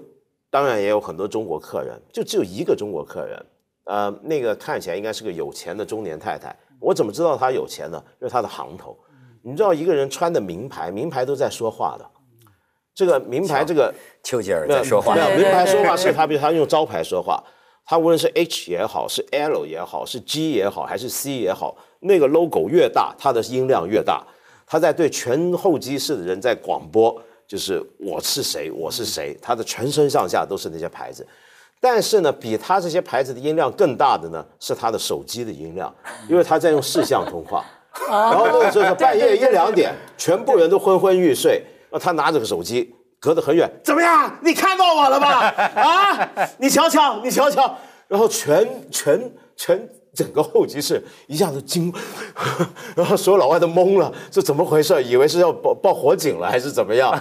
[0.50, 3.44] 当然也有很多中国客人，就只有一个中国客人，
[3.86, 6.54] 呃，那个看起来应该是个有钱的中年太太。
[6.78, 8.02] 我怎么知道她有钱呢？
[8.20, 8.96] 因为她的行头。
[9.42, 12.04] 你知道一个人穿的名牌，名牌都在说话的。
[12.94, 15.14] 这个名牌，这个丘吉尔在说话。
[15.14, 17.42] 没有，名牌说话是他，比如他用招牌说话。
[17.84, 24.26] 他无论是 H 也好，是 L 也好，是 G 也好，还是 C 也好，那个 logo 越大，他的音量越大。
[24.66, 29.38] 他在对全候机室的人在广播，就是我是谁，我是谁。
[29.40, 31.24] 他的全身上下都是那些牌子。
[31.80, 35.94] 但是呢，比他这些牌子的音量更大的呢，是他的手机的音量，
[36.28, 37.64] 因为他在用视像通话。
[38.08, 44.38] 然后那个时候半夜一两点，全部人都昏昏欲睡，然后他拿着个手机，隔得很远，怎么样？
[44.42, 45.48] 你看到我了吧？
[45.74, 47.76] 啊，你瞧瞧，你瞧瞧，
[48.08, 49.88] 然后全全全。
[50.16, 51.92] 整个候机室一下子惊，
[52.96, 55.04] 然后所有老外都懵了，这怎么回事？
[55.04, 57.12] 以为是要报报火警了还是怎么样？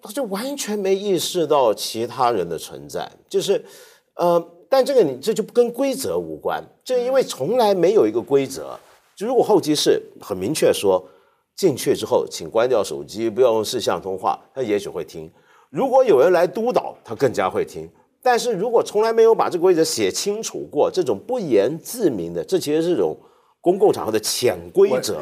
[0.00, 3.62] 他就完全没意识到其他人的存在，就是，
[4.14, 8.78] 呃，但这个你这就跟规则无关，这因为从来没有一个规则。
[9.14, 11.04] 就如果候机室很明确说
[11.54, 15.28] 进去之后请关掉手机，不要用视像通话，他也许会听；
[15.68, 17.86] 如果有人来督导，他更加会听。
[18.30, 23.18] 但是如果从来没有把这个规则写清楚过，这种不言自明的，这其实是种
[23.62, 25.16] 公共场合的潜规则。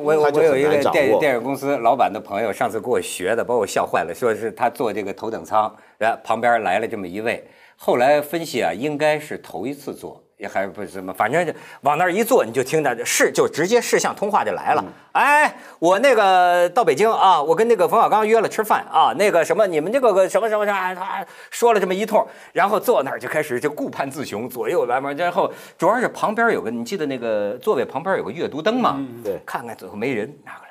[0.00, 10.20] 我我我有一个电电影公司老板的朋友，上次给我学的，把我笑坏了，说是他坐这个头等舱，然后旁边来了这么一位，后来分析啊，应该是头一次坐。
[10.40, 14.82] 也还不是什么，反正就往那儿一坐，你就听着是就直接视像通话就来了。
[15.12, 28.98] 哎，我那个到北京啊，我跟那个冯小刚约了吃饭啊，那个什么你们这个个什么什么啥，他说了这么一通，然后坐那儿就开始就顾盼自雄，左右来嘛，然后主要是旁边有个，你记得那个座位旁边有个阅读灯吗？
[29.22, 30.69] 对，看看最后没人拿过来。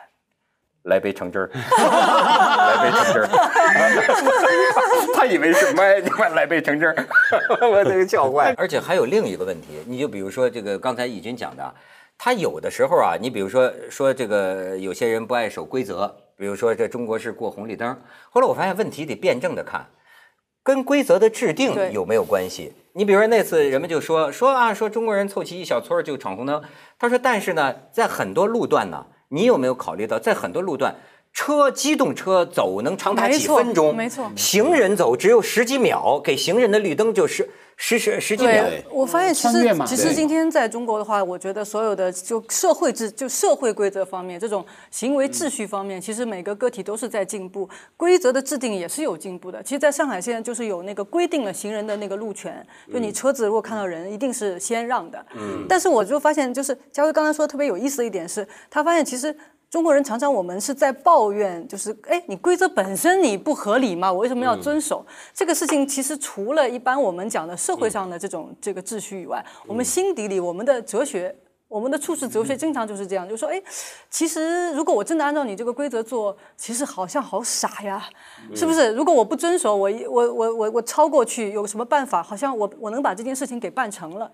[0.90, 3.30] 来杯橙汁儿， 来杯橙汁儿。
[5.16, 6.96] 他以为是麦，你快来杯橙汁儿，
[7.72, 8.54] 我这个叫坏。
[8.58, 11.74] 而且还有另一个问题，你就比如说这个刚才义军讲的，
[12.18, 17.96] 他有的时候啊，你比如说说这个有些人不爱守规则，比如说这中国是过红绿灯。
[18.30, 19.86] 后来我发现问题得辩证的看，
[20.64, 22.74] 跟规则的制定有没有关系？
[22.94, 26.62] 你比如说那次人们就说说啊，说中国人凑齐一小撮就闯红灯。
[26.98, 29.06] 他说，但是呢，在很多路段呢。
[29.30, 30.96] 你有没有考虑到，在很多路段，
[31.40, 38.66] 车机动车走能长达几分钟，没错，行人走只有十几秒，给行人的绿灯就是十十十几秒。
[38.92, 49.64] 我发现其实其实今天在中国的话，我觉得所有的就社会制就社会规则方面，这种行为秩序方面，其实每个个体都是在进步，规则的制定也是有进步的。
[49.64, 55.26] 其实，在上海现在就是有那个规定了行人的那个路权，就你车子如果看到人，一定是先让的。
[55.38, 55.66] 嗯。
[55.70, 59.34] 但是我就发现，就是佳辉刚才说特别有意思的一点是，他发现其实。
[59.70, 64.12] 中国人常常我们是在抱怨，就是哎，你规则本身你不合理嘛？
[64.12, 65.88] 我为什么要遵守这个事情？
[65.88, 71.36] 其实除了一般我们讲的社会上的这种这个秩序以外，我们心底里我们的哲学
[71.68, 73.62] 我们的处世哲学经常就是这样，就说，哎，
[74.10, 78.04] 其实如果我真的按照你这个规则做，其实好像好傻呀，
[78.56, 78.92] 是不是？
[78.94, 82.24] 如果我不遵守，我我我我我超过去，有什么办法？
[82.24, 84.32] 好像我我能把这件事情给办成了，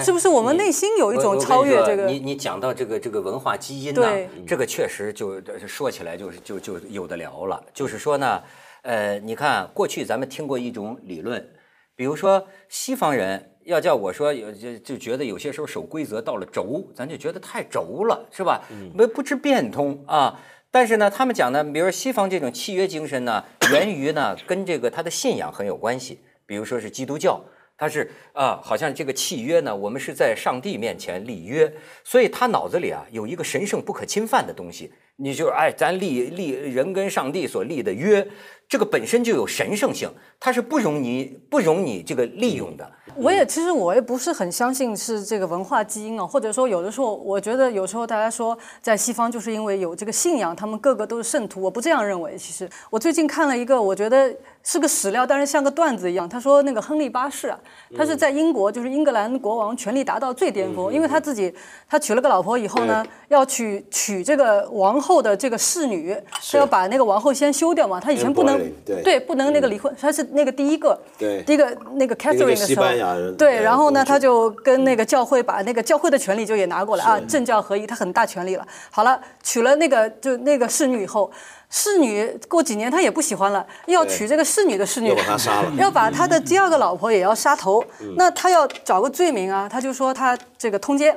[0.00, 0.28] 是不是？
[0.28, 2.06] 我们内心有一种超越这个。
[2.06, 4.08] 你你讲到这个这个文化基因呢，
[4.46, 7.62] 这个确实就说起来就是就就有的聊了。
[7.72, 8.42] 就是说呢，
[8.82, 11.48] 呃，你看过去咱们听过一种理论，
[11.94, 13.50] 比如说西方人。
[13.64, 18.60] 要叫我说有就就觉得有些时候守规则到了轴，咱就觉得太轴了，是吧？
[18.92, 20.38] 没不知变通啊。
[20.70, 26.18] 但是呢，他们讲呢，比如说西方这种契约精神呢，源于呢跟这个他的信仰很有关系。
[26.44, 27.42] 比如说是基督教，
[27.76, 31.72] 他是啊，好像这个契约呢，我们是在上帝面前立约，
[32.04, 34.92] 所以他脑子里啊有一个神圣不可侵犯的东西。
[35.16, 38.26] 你就是哎，咱立立人跟上帝所立的约。
[38.68, 42.90] 这个本身就有神圣性，它是不容你不容你这个利用的。
[43.16, 52.36] 我也其实我也不是很相信是这个文化基因啊，或者说有的时候我觉得有时候大家说在西方就是因为有这个信仰，他们个个都是圣徒，我不这样认为。
[52.36, 56.28] 其实我最近看了一个，我觉得是个史料，但是像个段子一样。
[56.28, 57.60] 他说那个亨利八世啊，
[57.96, 61.54] 他是在英国，就是英格兰国王权力达到最巅峰，因为他自己
[61.88, 66.16] 他娶了个老婆以后呢，要娶娶这个王后的这个侍女，
[66.50, 68.63] 他要把那个王后先休掉嘛，他以前不能。
[69.02, 70.98] 对，不能那个离婚，他是那个第一个，
[71.44, 78.66] 第一个那个 Catherine 的时候，对，然后呢，他就跟那个教会把那个教会的权利就也拿过来啊，政教合一，他很大权力了。
[78.90, 81.30] 好了，娶了那个就那个侍女以后，
[81.70, 87.84] 侍女过几年他也不喜欢了，要娶这个侍女的侍女，要把他杀了，要把他的第二个老婆也要杀头，
[88.16, 91.16] 那他要找个罪名啊，他就说他这个通奸。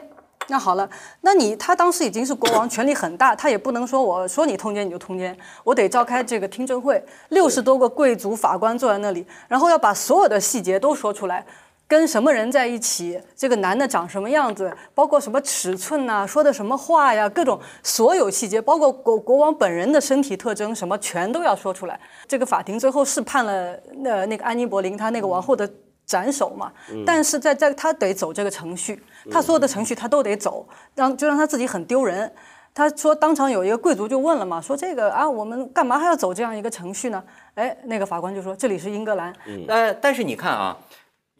[0.50, 0.90] 那好了，
[1.22, 11.46] 那你他当时已经是国王，权力很大，他也不能说我说你通奸你就通奸，我得召开这个听证会，六十多个贵族法官坐在那里，然后要把所有的细节都说出来，
[11.86, 22.00] 跟什么人在一起，这个男的长什么样子，包括什么尺寸呐，说的什么话呀，各种所有细节，包括国国王本人的身体特征，什么全都要说出来。
[22.26, 25.70] 这个法庭最后是判了那那个安妮·博林他那个王后的。
[26.08, 26.72] 斩首嘛，
[27.06, 30.66] 但是在在他得走这个程序，他所有的程序他都得走，
[30.96, 32.32] 让就让他自己很丢人。
[32.74, 37.22] 他说当场有一个贵族就问了嘛，说这个啊，我们干嘛还要走这样一个程序呢？
[37.56, 39.34] 哎，那个法官就说这里是英格兰。
[39.68, 40.78] 呃，但是你看啊，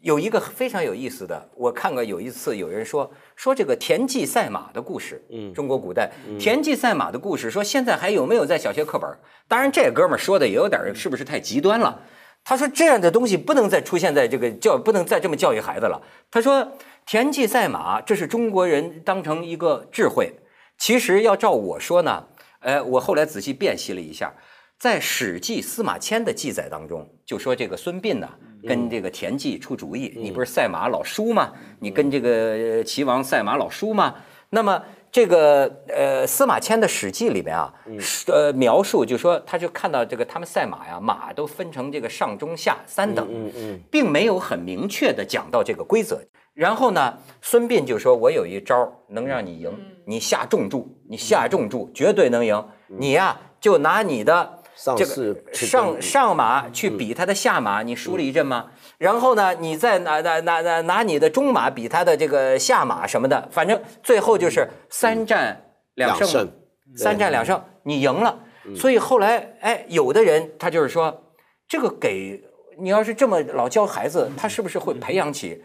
[0.02, 9.08] 有一个非常有意思的，我看过有一次有人说说这个田忌赛马的故事，嗯，中国古代田忌赛马的故事，说现在还有没有在小学课本？
[9.46, 12.02] 当然这哥们儿说的也有点是不是太极端了？
[12.48, 16.00] 他说：“这样的东西不能再出现在这个教，不能再这么教育孩子了。”
[16.32, 16.72] 他说
[17.04, 20.32] ：“田忌赛马，这是中国人当成一个智慧。
[20.78, 22.24] 其实要照我说呢，
[22.60, 24.32] 呃，我后来仔细辨析了一下，
[24.78, 28.26] 在《史记·司马迁》的记载当中，就说这个孙膑呢
[28.66, 31.52] 跟这个田忌出主意，你不是赛马老输吗？
[31.80, 34.14] 你跟这个齐王赛马老输吗？
[34.48, 37.72] 那么。”这个呃，司马迁的《史记》里面啊，
[38.26, 43.26] 呃，描述就说，他就看到这个他们赛马呀，马都分成这个上中下三等，
[43.90, 46.20] 并没有很明确的讲到这个规则。
[46.54, 49.72] 然后呢，孙膑就说：“我有一招能让你赢，
[50.06, 52.64] 你下重注，你下重注，绝对能赢。
[52.88, 54.54] 你呀，就拿你的。”
[54.96, 58.66] 这个上上马去比他的下马，你输了一阵吗？
[58.98, 66.50] 然后呢，你再拿拿拿拿拿你的中马比他的这个下马什么的，反正最后就是三战两胜，
[66.96, 68.40] 三战两胜，你赢了。
[68.76, 71.32] 所以后来，哎，有的人他就是说，
[71.66, 72.42] 这个给
[72.78, 75.64] 你要是这么老教孩子，他是不是会培养起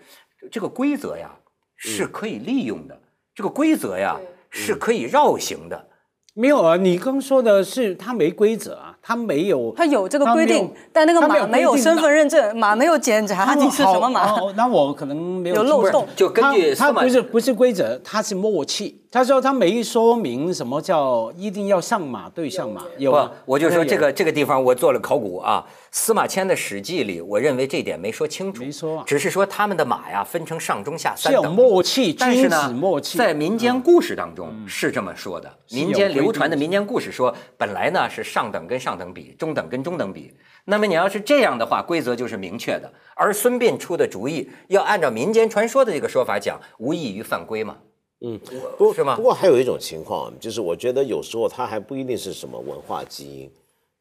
[0.52, 1.32] 这个规则呀？
[1.76, 3.02] 是可以利用的，
[3.36, 4.18] 这个规则呀
[4.50, 5.90] 是可以绕行的。
[6.34, 19.03] 没有啊，你刚说的是他没规则啊，他没有，他有这个规定，但那个马没有身份认证，马没有检查你是什么马，那我可能没有漏洞，就根据他不是不是规则，他是默契。
[19.14, 23.30] 他说他没说明什么叫一定要上马对上马，有不？
[23.46, 25.64] 我就说这个这个地方我做了考古啊。
[25.92, 35.48] 司马迁的《史记》里，我认为这点没说清楚，没说，只是说他们的马呀分成上中下三等，有默契，但是呢，默契在民间故事当中是这么说的。
[35.70, 40.34] 民间流传的民间故事说，本来呢是上等跟上等比，中等跟中等比。
[40.66, 42.92] 那么你要是这样的话，规则就是明确的。
[43.14, 47.78] 而孙膑出的主意，要按照民间传说的这个说法讲，无异于犯规嘛。
[48.26, 48.40] 嗯，
[48.78, 49.18] 不是吗？
[49.18, 53.52] 不过还有一种情况，就是我觉得有时候它还不一定是什么文化基因，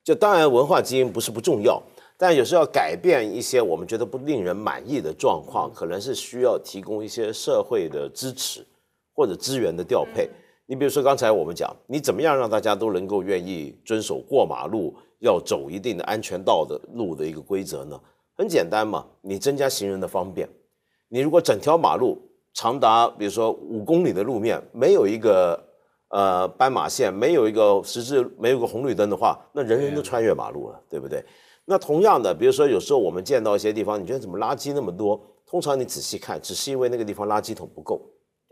[0.05, 1.83] 就当然文化基因不是不重要，
[2.17, 8.65] 但有时候要改变一些我们觉得不令人满意的状况，可能是需要提供一些社会的支持
[9.13, 10.31] 或者资源的调配。
[10.67, 18.01] 你比如说刚才我们讲，你怎么样让大家都能够愿意遵守过马路要走一定的安全道的路的一个规则呢？
[18.37, 20.49] 很简单嘛，你增加行人的方便，
[21.09, 22.23] 你如果整条马路。
[22.55, 25.59] 长达比如说五公里的路面，没有一个
[26.09, 31.25] 呃斑马线，没有一个十字，没有个红绿灯的话，那人人都穿越马路了，对不对？
[31.65, 35.21] 那同样的，比如说有时候我们见到一些地方，你觉得怎么垃圾那么多？
[35.47, 38.01] 通常你仔细看，只是因为那个地方垃圾桶不够，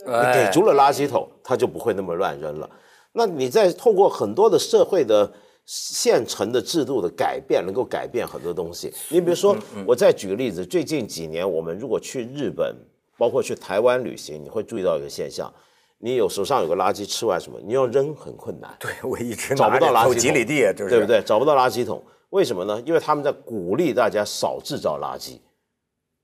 [0.07, 2.71] 你哎给足了垃圾桶，它就不会那么乱扔了。
[3.13, 5.31] 那你在透过很多的社会的
[5.67, 8.93] 现成的制度的改变，能够改变很多东西。
[9.09, 12.77] 你比如说，我再举个例子，最近几年我们如果去日本，
[13.21, 15.53] 包括去台湾旅行，你会注意到一个现象：
[15.99, 18.75] 你有手上有个垃圾，吃完什么，你要扔很困难。
[18.81, 21.07] 对我一直找不到垃圾桶，几里地，就是对不？
[21.07, 21.21] 对？
[21.23, 22.83] 找不到垃圾桶，为什么呢？
[22.87, 25.39] 因为他们在鼓励大家少制造垃圾，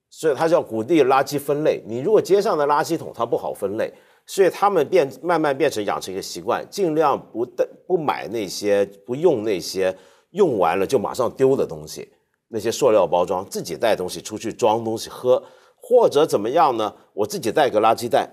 [0.08, 1.82] 所以他叫鼓励垃圾分类。
[1.86, 3.92] 你如果街上的垃圾桶它不好分类，
[4.24, 9.94] 所以他们变慢慢变成养成一个习惯，尽量不带不买那些不用那些
[10.30, 12.10] 用完了就马上丢的东西，
[12.48, 15.42] 那些塑料包装，自己带东西出去装东西喝，
[15.88, 16.92] 或者怎么样呢？
[17.12, 18.28] 我自己带个垃圾袋。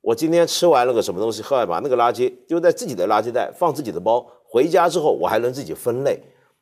[0.00, 6.18] 我今天吃完了个什么东西，喝完把那个垃圾丢在自己的垃圾袋，放自己的包，回家之后我还能自己分类。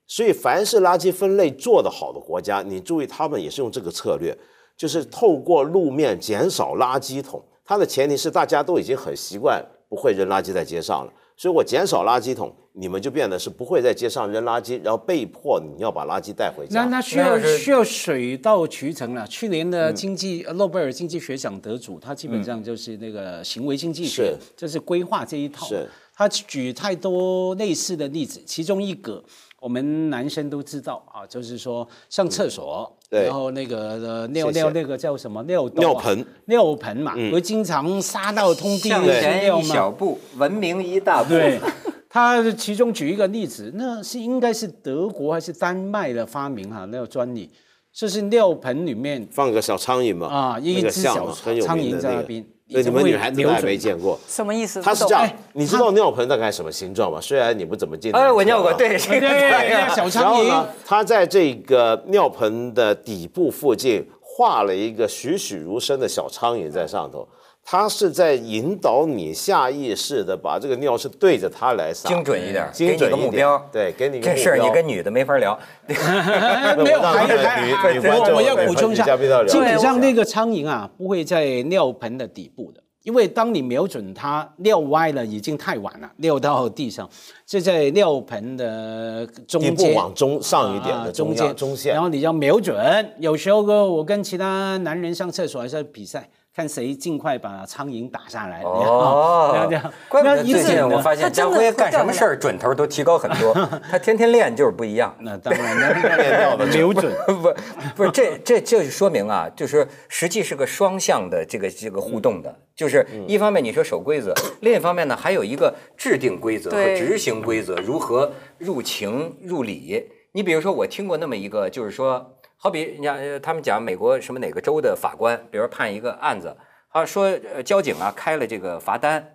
[0.08, 4.36] 所以，凡是垃圾分类做得好的国家，你注意，他们也是用这个策略，
[4.76, 7.40] 就是透过路面减少垃圾桶。
[7.64, 16.84] 它的前提是大家都已经很习惯不会扔垃圾在街上了，所以我减少垃圾桶，你们就变得是不会在街上扔垃圾，然后被迫你要把垃圾带回家。
[16.84, 19.26] 那那需要需要水到渠成了。
[19.26, 25.66] 去年的经济呃诺贝尔经济学奖得主，他基本上就是那个行为经济学是，就是规划这一套。
[25.66, 29.24] 是他举太多类似的例子，其中一个
[29.62, 33.26] 我们男生都知道啊，就是说上厕所，对。
[33.26, 35.40] 然后那个呃尿尿那个叫什么？
[35.44, 36.26] 尿尿盆。
[36.46, 39.88] 尿盆嘛，会经常撒到通地向的尿前一小。
[39.88, 41.28] 步，文明一大步。
[41.28, 41.60] 对，
[42.08, 47.48] 他其中举一个例子，那是应该是德国还是丹麦的发明哈、那个专利，
[47.92, 54.18] 就是尿盆里面放个小苍蝇嘛，啊一那个只小苍蝇在那边对，你你们女孩子都还没见过。
[54.26, 54.80] 什么意思？
[54.80, 57.20] 它是这样你知道尿盆大概什么形状吗？
[57.20, 67.28] 虽然你不怎么见，哎，我尿过，对，对对小然苍蝇后呢，它在这个尿盆的底部附近画了一个栩栩如生的小苍蝇在上头，
[67.64, 73.56] 它是在引导你下意识的把这个尿是对着它来撒，精准一点，精准一点个目标。
[73.72, 75.58] 对，给你个这事儿你跟女的没法聊。
[75.86, 79.04] 没有，还还女还女观众我我要补充一下
[79.46, 82.82] 基本上那个苍蝇啊不会在尿盆的底部的。
[83.04, 87.08] 因为当你瞄准它尿歪了，已经太晚了，尿到地上，
[87.48, 93.12] 是在尿盆的中间往中上一点啊的中间中线然，后你要瞄准。
[93.18, 98.60] 有时候，我跟其他男人上厕所还是要比赛，看谁尽快把苍蝇打下来。
[98.60, 103.54] 哦 这样怪不最近我发现家辉干什么事儿准头都提高很多，
[103.90, 105.14] 他天天练就是不一样。
[105.20, 107.10] 那当然，那那瞄准。
[107.26, 107.54] 不，
[107.96, 120.06] 不是这这这就说明啊，就是实际是个双向的这个这个互动的，就是一方面你说守规则， 另一方面呢还有一个制定规则和执行规则，如何入情入理。
[120.34, 126.56] 你比如说，我听过那么一个，就是说，好比你看呃他们讲美国什么哪个州的法官，比如说判一个案子，
[126.92, 129.34] 他说呃交警啊开了这个罚单，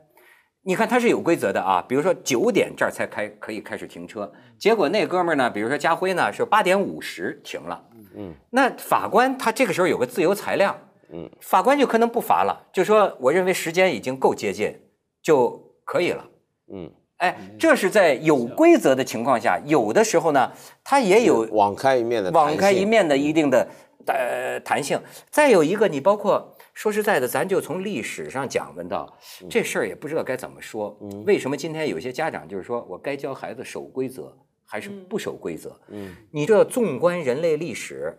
[0.64, 7.84] 你看他是有规则的啊，比如说九点这儿才开可以开始停车，结果那哥们儿呢，比如说家辉呢是八点五十停了，
[8.16, 10.80] 嗯，那法官他这个时候有个自由裁量，
[11.12, 14.74] 嗯，法官就可能不罚了，就说我认为时间已经够接近
[15.22, 16.26] 就可以了，
[16.74, 20.52] 嗯，哎，这是在有规则的情况下，有的时候呢，
[20.84, 23.68] 它也有网开一面的，网开一面的一定的
[24.06, 25.02] 呃弹性。
[25.30, 29.18] 再有一个，你包括说实在的，咱就从历史上讲问道
[29.50, 30.98] 这事儿，也不知道该怎么说。
[31.26, 35.80] 为什么今天有些家长就是说我该教孩子守规则，还是不守规则？
[35.90, 38.18] 嗯，你这纵观人类历史，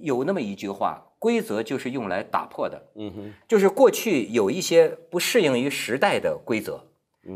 [0.00, 1.02] 有那么一句话。
[1.18, 6.84] 规则就是用来打破的，嗯哼，就是过去有一些不适应于时代的规则，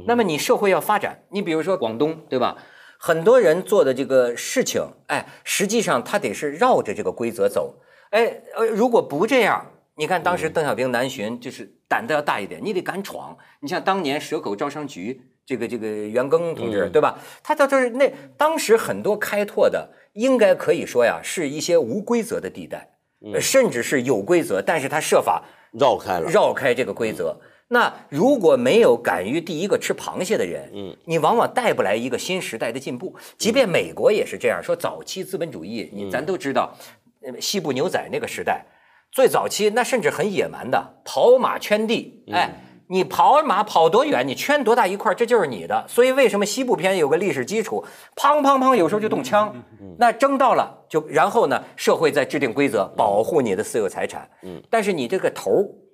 [0.06, 2.56] 那么你社会要发展，你比如说广东，对吧？
[2.98, 7.76] 很多人做的这个事情，哎，实际上他得是绕着这个规则走，
[8.10, 13.36] 哎，呃，如果不这样，你看当时邓小平南巡，就是胆子要大一点，你得敢闯。
[13.60, 17.18] 你像当年蛇口招商局这个这个袁庚同志，对吧？
[17.42, 22.90] 他到这儿那当时很多开拓的，应该可以说呀，是一些无规则的地带，
[23.32, 27.40] 呃甚至是有规则，但是他设法绕开了，绕开这个规则。
[27.72, 33.14] 那如果没有敢于第一个吃螃蟹的人，嗯，你往往带不来一个新时代的进步。
[33.38, 36.74] 即便美国也是这样说，早期资本主义，你咱都知道，
[37.22, 38.66] 呃西部牛仔那个时代，
[39.12, 42.66] 最早期那甚至很野蛮的，跑马圈地，哎。
[42.92, 45.84] 你跑马跑多远，你圈多大一块，这就是你的。
[45.86, 47.84] 所以为什么西部片有个历史基础，
[48.16, 49.54] 砰砰砰，有时候就动枪，
[49.96, 54.28] 那争到了就然后呢，社会再制定规则保护你的私有财产。
[54.42, 55.52] 嗯但是你这个头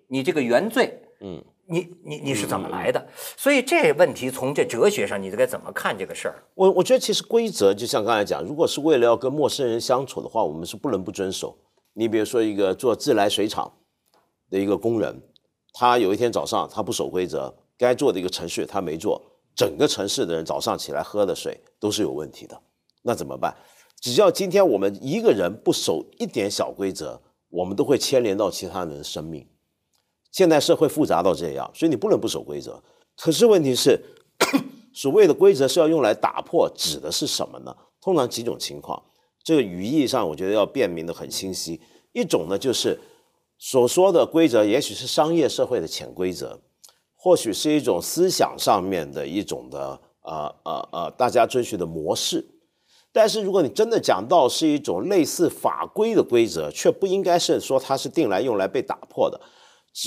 [0.08, 3.06] 你这个原罪，嗯，你你你是怎么来的？
[3.36, 6.42] 所以这问题从这哲学上，你该怎么看这个事儿？
[6.54, 11.58] 我我觉得其实规则就像刚才讲，如果是为了要跟陌生人相处的话，我们是不能不遵守。
[11.94, 13.72] 你比如说一个做自来水厂
[14.50, 15.22] 的一个工人，
[15.72, 19.20] 他有一天早上他不守规则，该做的一个程序他没做，
[19.54, 22.60] 整个城市的人早上起来喝的水都是有问题的，
[23.02, 23.56] 那怎么办？
[24.00, 29.48] 只要今天我们一个人不守一点小规则，我们都会牵连到其他人的生命。
[30.36, 32.82] 现在社会复杂到这样，所以你不能不守规则。
[33.16, 33.98] 可是问题是，
[34.92, 37.74] 所谓的规则是要用来打破，指的是什么呢？
[38.02, 39.02] 通常几种情况。
[39.42, 41.80] 这个语义上，我觉得要辨明的很清晰。
[42.12, 43.00] 一种呢，就是
[43.56, 46.60] 所说的规则，也许是商业社会的潜规则，
[47.14, 52.44] 或许是一种思想上面的一种的呃呃呃大家遵循的模式。
[53.10, 59.40] 但是如果你真的讲到是一种类似法规的规则，却不应该是说它是定来用来被打破的。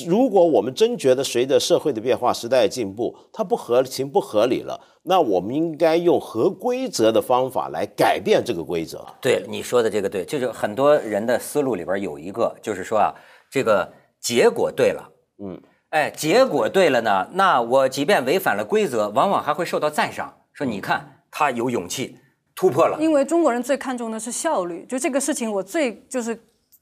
[0.08, 9.04] 如果我们真觉得随着社会的变化、时代的进步，它不合情不合理了，那我们应该用合规则的方法来改变这个规则。
[9.20, 13.16] 对你说的这个对，就是很多人的思路里边有一个，就是说啊，
[13.50, 15.12] 这个结果对了，
[15.44, 15.60] 嗯，
[15.90, 22.18] 哎，结果对了呢，那我即便违反了规则，往往还会受到赞赏，说你看他有勇气
[22.56, 22.98] 突破了。
[23.02, 26.40] 因为中国人最看重的是效率，就这个事情我最就是。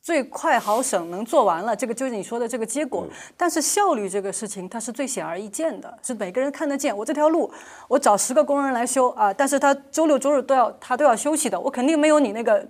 [0.08, 3.05] 最快好省能做完了，这个就是你说的这个结果。
[3.36, 6.95] 但是效率这个事情，它是最显而易见的，是每个人看得见。
[6.95, 7.51] 我这条路，
[7.89, 12.66] 我找十个工人来修啊，但是他周六周日都要他都要休息的，我肯定没有你那个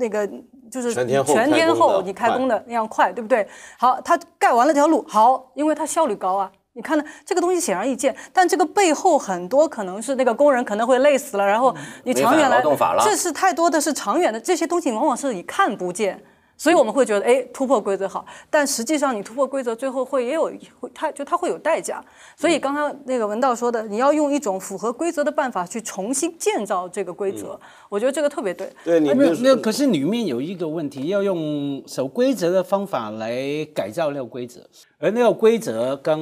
[0.00, 0.28] 那个
[0.68, 3.46] 就是全天候全天候你开工的那样快，对不对？
[3.78, 6.50] 好，他盖完了条路，好，因为他效率高啊。
[6.72, 11.72] 你看呢，这个东西显而易见，但这个背后很多可能是那个工人可能会累死了，然后
[12.02, 12.60] 你长远来，
[13.04, 16.20] 这是太多的是长远的这些东西，往往是你看不见。
[16.56, 22.02] 所以我们会觉得，哎，突破规则好，但实际上你突破规则，最后会也有会，它就它会有代价。
[22.36, 28.72] 所以刚刚那个文道说的，你要用一种符合规则的办法去重新建造这个规则，我觉得这个特别对。
[28.84, 34.60] 对，你没有那可是里面有一个问题，要用守规则的方法来改造那个规则，
[34.98, 36.20] 而那个规则，刚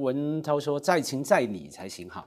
[0.00, 2.26] 文涛说在情在理才行哈。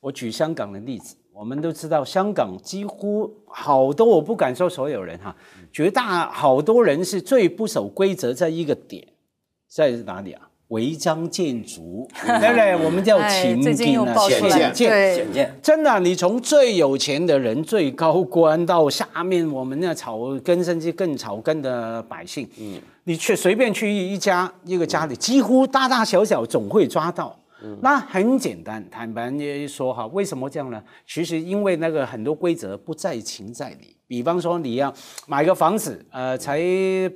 [0.00, 1.16] 我举香港的例子。
[1.38, 5.36] 我们都知道，香港几乎好多，我不敢说所有人哈，
[5.72, 9.06] 绝大好多人是最不守规则在一个点，
[9.68, 10.42] 在哪里啊？
[10.68, 12.76] 违章建筑， 对不对？
[12.84, 15.58] 我们叫情景啊，浅见，浅见。
[15.62, 27.38] 真的，你从最有钱的人、最高官到下面我们那草根甚至更草根的百姓，嗯，你去随便去一家一个家里，几乎大大小小总会抓到。
[27.80, 29.30] 那很简单，坦白
[29.66, 30.82] 说哈，为什么这样呢？
[31.06, 33.96] 其实因为那个很多规则不在情在理。
[34.06, 34.90] 比方说你要
[35.26, 36.58] 买个房子，呃，才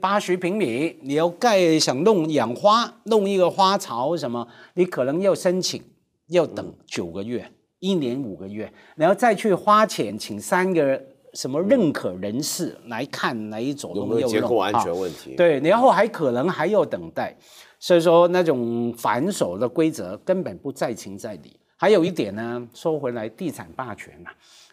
[0.01, 5.82] 八十平米，你要盖想弄养花，弄一个花槽什么，你可能要申请，
[6.28, 11.01] 要等九个月，一年五个月，然后再去花钱请三个
[11.32, 15.34] 什么认可人士来看哪一种有没有结构安全问题？
[15.34, 17.34] 对，然后还可能还要等待。
[17.83, 21.57] 所以说那种反手的规则根本不在情在理。
[21.76, 24.30] 还有一点呢，说回来，地产霸权嘛，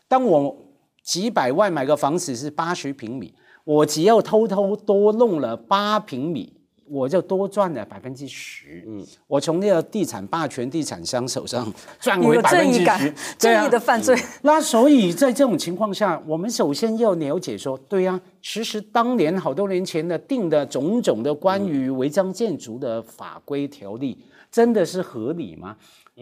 [0.08, 0.56] 当我
[1.02, 3.34] 几百万买个房子是八十平米，
[3.64, 6.54] 我只要偷偷多弄了八平米。
[6.90, 11.72] 我就多赚了百分之十，嗯，我从那个地产霸权地产商手上
[12.02, 14.18] 赚回百分之十，正义的犯罪。
[14.42, 24.18] 那所以在这种情况下，我们首先要了解说，对呀，其实当年好多年前的定的种种的关于违章建筑的法规条例，
[24.52, 25.76] 真的是合理吗？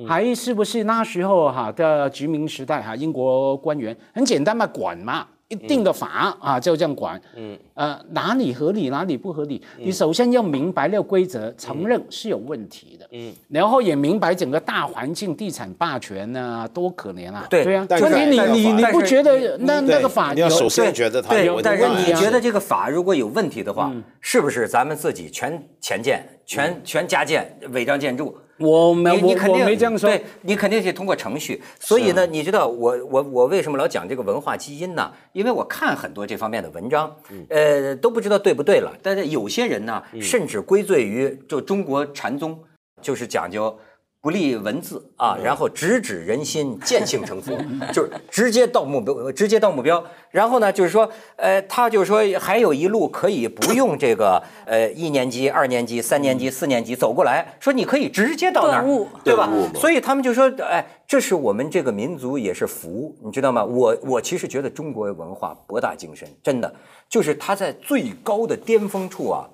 [0.08, 5.28] 还是不是那时候哈的殖民时代哈，英国官员很简单嘛，管嘛。
[5.50, 7.20] 一定的法啊，就这样管。
[7.36, 9.62] 嗯，呃，哪里合理，哪里不合理？
[9.78, 13.08] 你首先要明白那个规则，承认是有问题的。
[13.12, 17.48] 嗯，然后也明白整个大环境，地产霸权呢，多可怜啊！
[17.50, 20.34] 对对啊，问题你你你不觉得那那个法？
[20.34, 21.70] 你要首先觉得它有问题。
[21.70, 28.36] 但是你觉得这个法如果有问题的话，是不是咱们自己全前建、全全加建、违章建筑？
[28.58, 30.10] 我没，你肯定没这样说。
[30.10, 31.62] 对，你肯定是通过程序。
[31.80, 35.12] 所以呢，你知道我我我为什么老讲这个文化基因呢？
[35.34, 37.16] 因为我看很多这方面的文章，
[37.50, 38.92] 呃，都不知道对不对了。
[39.04, 42.58] 但是有些人呢，甚至归罪于就中国禅宗，
[43.00, 43.78] 就是讲究。
[44.20, 47.56] 不立文字啊，然后直指人心，见性成佛，
[47.94, 50.04] 就是直接到目标，直接到目标。
[50.32, 59.50] 然后呢，就是说，呃，他就是说，还有一路可以不用这个，呃，一年级、二年级、三年级、四年级走过来，说你可以直接到那儿，对吧？
[59.76, 63.64] 所以他们就说，哎，这是我们这个民族也是福，你知道吗？
[63.64, 66.76] 我我其实觉得中国文化博大精深，真的
[67.08, 69.48] 就是它在最高的巅峰处啊，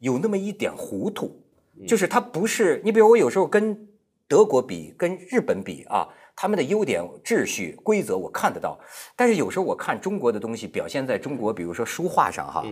[0.00, 1.44] 有那么一点糊涂。
[1.86, 3.87] 就是它不是你比如我有时候跟
[4.28, 6.06] 德国比，跟日本比啊，
[6.36, 8.78] 他们的优点、秩序、规则我看得到，
[9.16, 12.62] 但是有时候我看中国的东西表现在中国，比如说书画上哈，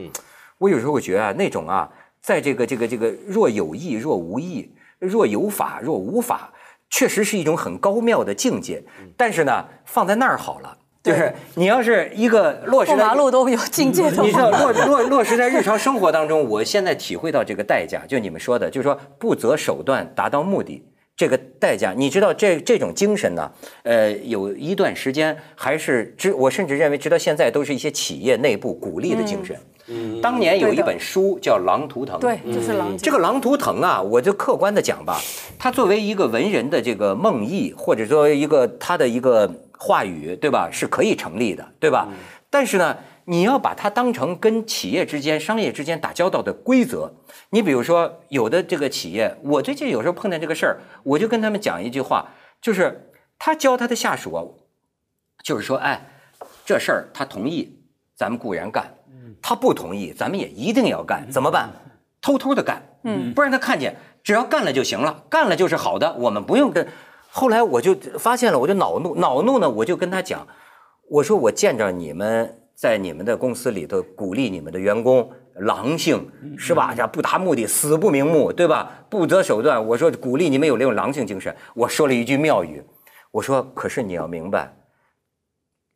[0.59, 1.90] 我有时候会觉得啊，那种啊，
[2.20, 6.52] 在这个这个这个若有意若无意，若有法若无法，
[6.90, 8.84] 确实是一种很高妙的境界。
[9.16, 20.84] 但是呢，放在那儿好了，就是你要是一个落实马路都有境界的你知道，落落落实在日常生活当中，我现在体会到这个代价，就你们说的，就是说不择手段达到目的。
[21.16, 23.50] 这个代价，你知道这这种精神呢？
[23.84, 29.56] 呃，有一段时间还是直，我甚至认为直到现在都是一些企业内部鼓励的精神。
[29.86, 33.04] 嗯，当年有一本书叫《狼图腾》，对，就是狼藉。
[33.04, 35.18] 这个狼图腾啊，我就客观的讲吧，
[35.58, 42.08] 它作为一个文人的这个梦呓，或者说一个他的一个话语，对吧，是可以成立的，对吧？
[42.50, 42.96] 但是呢，
[43.26, 47.12] 你要把它当成跟企业之间、商业之间打交道的规则。
[47.50, 54.44] 你比如说，有的这个企业，我最近有时候碰见这个事儿，我就跟他们讲一句话，就是他教他的下属啊，
[55.42, 56.06] 就是说，哎，
[56.64, 57.80] 这事儿他同意，
[58.14, 58.84] 咱们固然干；
[59.42, 61.28] 他不同意，咱们也一定要干。
[61.30, 61.70] 怎么办？
[62.20, 66.86] 偷偷的干，嗯，不让他看见，只要干了就行了，干了就是好的，我们不用跟。
[67.28, 70.46] 后来我就发现了，我就恼怒，恼怒呢，我就跟他讲，
[71.08, 75.28] 我说我见着你们在你们的公司里头鼓励你们的员工
[75.60, 76.92] 狼性是吧？
[76.94, 79.06] 这不达目的死不瞑目，对吧？
[79.08, 79.84] 不择手段。
[79.86, 81.56] 我说鼓励你们有这种狼性精神。
[81.74, 82.84] 我说了一句妙语，
[83.30, 84.76] 我说可是你要明白，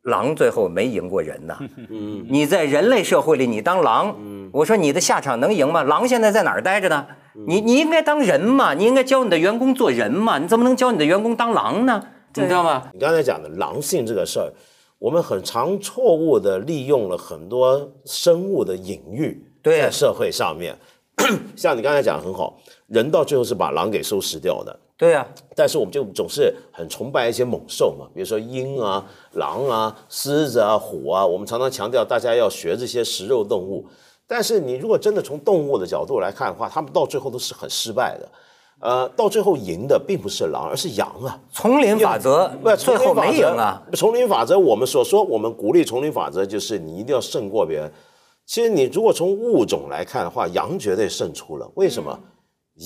[0.01, 1.59] 狼最后没赢过人呐。
[1.89, 4.15] 嗯你在人类社会里，你当狼，
[4.51, 5.83] 我说你的下场能赢吗？
[5.83, 7.05] 狼现在在哪儿待着呢？
[7.45, 12.03] 你你应该当人嘛，你应该教你的员工做人嘛，你怎么能教你的员工当狼呢？
[12.33, 12.89] 你知道吗？
[12.93, 14.51] 你刚才讲的狼性这个事儿，
[15.01, 20.77] 我们很常错误的利用了很多生物的隐喻，对在社会上面，
[21.55, 24.79] 像你刚才讲的很好，人到最后是把狼给收拾掉的。
[24.95, 33.87] 对啊、但是我们就总是很崇拜一些猛兽嘛，比如说鹰啊、狼啊、狮子啊、虎啊，我们常常强调大家要学这些食肉动物。
[34.27, 38.29] 但是你如果真的从动物的角度来看的话，他们到最后都是很失败的。
[38.81, 41.39] 呃，到最后赢的并不是狼，而是羊啊。
[41.53, 43.81] 丛林法则不，最后没赢啊。。
[43.93, 47.91] 丛林法则，我们所说，我们鼓励丛林法则，就是你一定要胜过别人。
[48.45, 51.71] 其实你如果从物种来看的话，羊绝对胜出了。
[51.75, 52.19] 为什么？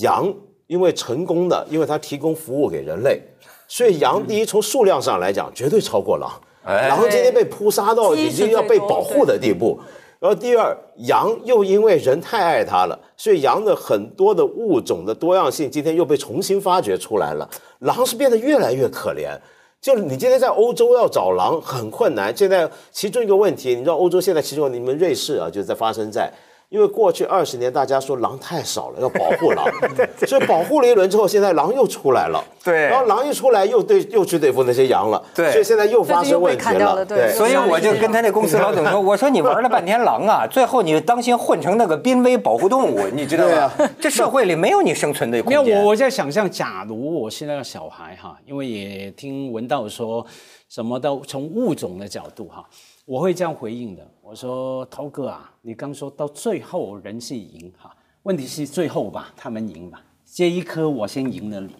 [0.02, 0.32] 羊
[0.66, 3.20] 因为成功的，因为它提供服务给人类，
[3.66, 6.30] 所以羊第一从数量上来讲绝对超过狼。
[6.64, 9.78] 哎狼今天被扑杀到已经要被保护的地步。
[9.78, 9.86] 然
[10.26, 17.48] 然后第二，羊又因为人太爱它了，所以羊的很多的物种的多样性今天又被重新发掘出来了。
[17.78, 19.38] 狼是变得越来越可怜。
[19.80, 22.36] 就你今天在欧洲要找狼很困难。
[22.36, 26.28] 现在其中一个问题，你知道欧洲现在其中你们瑞士啊，就是在发生在。
[26.68, 29.64] 因为过去二十年，大家说狼太少了，要保护狼，
[30.26, 32.42] 所以保护了一轮之后，现在狼又出来了。
[32.64, 35.22] 对然后狼一出来，又对又去对付那些羊了。
[35.32, 43.72] 对所以现在又发生问题了对所以我就跟他那公司老总说：“我说你玩了半天狼啊，最后你当心混成那个濒危保护动物，你知道吧？
[44.00, 50.26] 这社会里没有你生存的空没有，间。”我我在想象，假如我是那个小孩哈，因为也听闻道说，
[50.68, 52.64] 什么的从物种的角度哈，
[53.04, 54.02] 我会这样回应的。
[54.28, 60.02] 我说涛哥啊，你刚说到最后人是赢哈，问题是最后吧，他们赢吧，
[60.34, 61.72] 这一颗我先赢了你。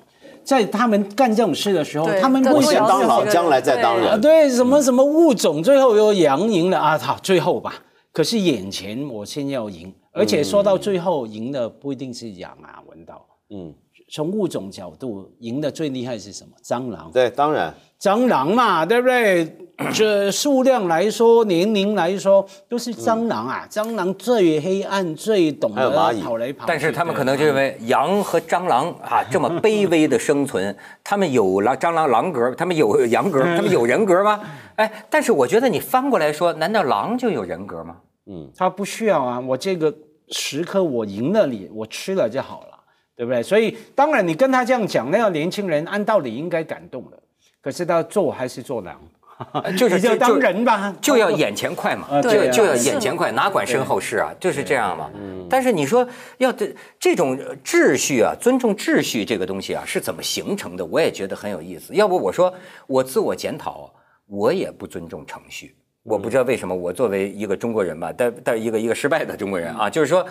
[0.44, 4.20] 在他们干这种事的时候，他们不想当老，这个将来再当对啊，人。
[4.20, 7.82] 对，什么什么物种，最后又羊赢了啊，好，最后吧。
[8.12, 13.26] 可是眼前我先要赢，而且说到最后赢的不一定是羊啊，文道。
[13.51, 13.74] 嗯，
[14.16, 16.52] 从物种角度，赢的最厉害是什么？
[16.64, 17.10] 蟑螂。
[17.12, 19.58] 对，当然，蟑螂嘛，对不对？
[19.92, 23.68] 这数量来说，年龄来说，都是蟑螂啊。
[23.70, 26.64] 蟑螂最黑暗，最懂得跑来跑去。
[26.66, 34.40] 但是他们可能就认为羊和蟑螂啊这么卑微的生存， 他们有狼蟑螂狼格，他们有羊格，他们有人格吗？
[34.76, 37.96] 哎，但是我觉得你翻过来说，难道狼就有人格吗？
[38.28, 39.94] 嗯他不需要啊，我这个
[40.30, 42.76] 时刻我赢了你，我吃了就好了，
[43.16, 43.42] 对不对？
[43.42, 47.18] 所以当然你跟他这样讲，那个年轻人按道理应该感动的，
[47.62, 49.00] 可是他做还是做狼，
[49.76, 55.10] 就是你就当人吧，就要眼前快嘛，就就要眼前快，哪管身后事啊，就是这样嘛。
[55.48, 56.06] 但是你说
[56.38, 60.84] 要这这种秩序啊，尊重秩序这个东西啊，是怎么形成的？
[60.84, 61.94] 我也觉得很有意思。
[61.94, 62.52] 要不我说
[62.86, 63.92] 我自我检讨，
[64.26, 65.74] 我也不尊重程序。
[66.02, 70.24] 我不知道为什么，我作为一个中国人吧，但但一个一个失败的中国人啊，就是说，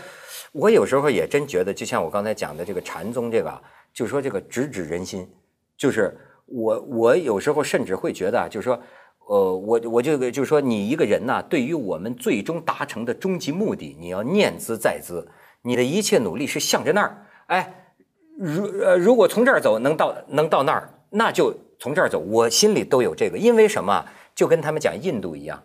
[0.55, 3.61] 我有时候也真觉得，就像我刚才讲的这个禅宗这个啊，
[3.93, 5.29] 就是说这个直指人心，
[5.75, 8.81] 就是我我有时候甚至会觉得，就是说，
[9.27, 15.27] 呃，我我这个就是说，你一个人呢、对于我们最终达成的终极目的，你要念兹在兹，
[15.61, 17.25] 你的一切努力是向着那儿。
[17.47, 17.91] 哎，
[18.39, 22.17] 如呃，如果从这儿走能到能到那儿，那就从这儿走。
[22.19, 24.05] 我心里都有这个，因为什么？
[24.33, 25.61] 就跟他们讲印度一样，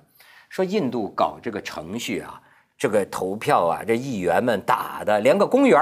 [0.49, 2.41] 说印度搞这个程序啊，
[2.81, 5.79] 这个投票啊，这议员们打的，连个公园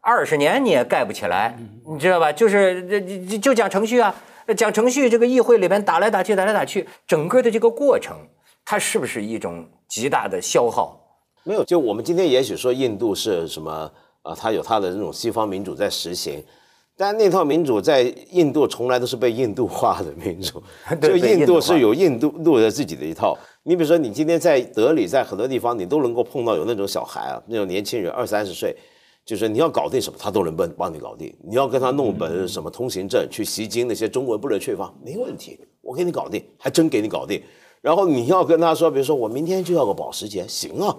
[0.00, 2.32] 二十年你也盖不起来，你知道吧？
[2.32, 4.12] 就是这就就讲程序啊，
[4.56, 8.16] 讲程序，这个议会里边打来打去，打来打去，整个的这个过程，
[8.64, 10.98] 它是不是一种极大的消耗？
[11.44, 13.88] 没有，就我们今天也许说印度是什么
[14.22, 14.34] 啊？
[14.36, 16.44] 它有它的这种西方民主在实行，
[16.96, 20.60] 但那套民主在印度从来都是被印度化的民主，
[21.00, 23.38] 就印度是有印度度的自己的一套。
[23.64, 28.76] 你比如说，你今天在德里，在很多地方，你都能够碰到有那种小孩啊，那种年轻人二三十岁，
[29.24, 31.32] 就是你要搞定什么，他都能帮帮你搞定。
[31.44, 37.40] 你要跟他弄本什么通行证去袭金那些中文不能去方，没问题，我给你搞定，还真给你搞定。
[37.80, 40.96] 然后你要跟他说，比如说我明天就要个保时捷，行啊。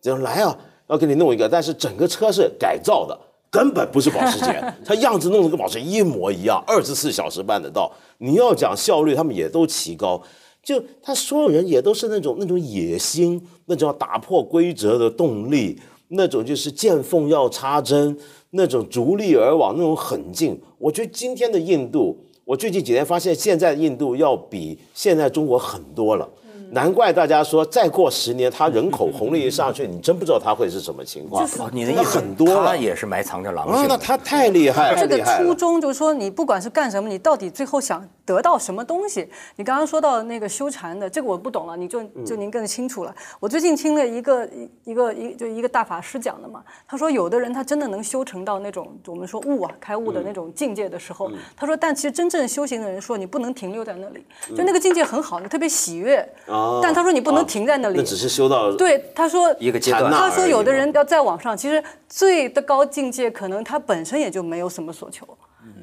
[0.00, 0.56] 就来啊，
[0.88, 3.18] 要给你弄一个，但是整个车是改造的，
[3.50, 7.92] 根本不是保时捷， 它样子弄得跟保时捷一模一样，二十四小时办得到。
[8.18, 10.22] 你要讲效率，他们也都奇高，
[10.62, 18.16] 就他所有人也都是那种那种野心，那种要打破规则的动力，那种就是见缝要插针，
[18.50, 20.60] 那种逐利而往那种狠劲。
[20.78, 26.28] 我觉得今天的印度，我最近几年发现，现在印度要比现在中国狠多了。
[26.72, 31.44] 难怪大家说，再过十年，它人口红利一上去，你真不知道它会是什么情况。
[31.72, 33.88] 你的意思很多了，也是埋藏着狼性。
[33.88, 39.28] 那他太厉害了，这个初衷就是说，你不管是干什么，你到底最后想得到什么东西？
[39.56, 43.14] 你刚刚说到那个修禅的，这个我不懂了，你就就您更清楚了。
[43.40, 44.48] 我最近听了一个
[44.84, 54.24] 一个一就一个大法师讲的嘛，他说有的人他真的能修成到那种我们说悟啊开悟的那种境界的时候，他说但其实真正修行的人说你不能停留在那里，
[54.56, 56.26] 就那个境界很好，你特别喜悦。
[56.82, 60.10] 但他说你不能停在那里，那只是修到对他说一个阶段。
[60.10, 65.26] 他说有的人要再往上，其实最的高境界可能他本身也就没有什么所求。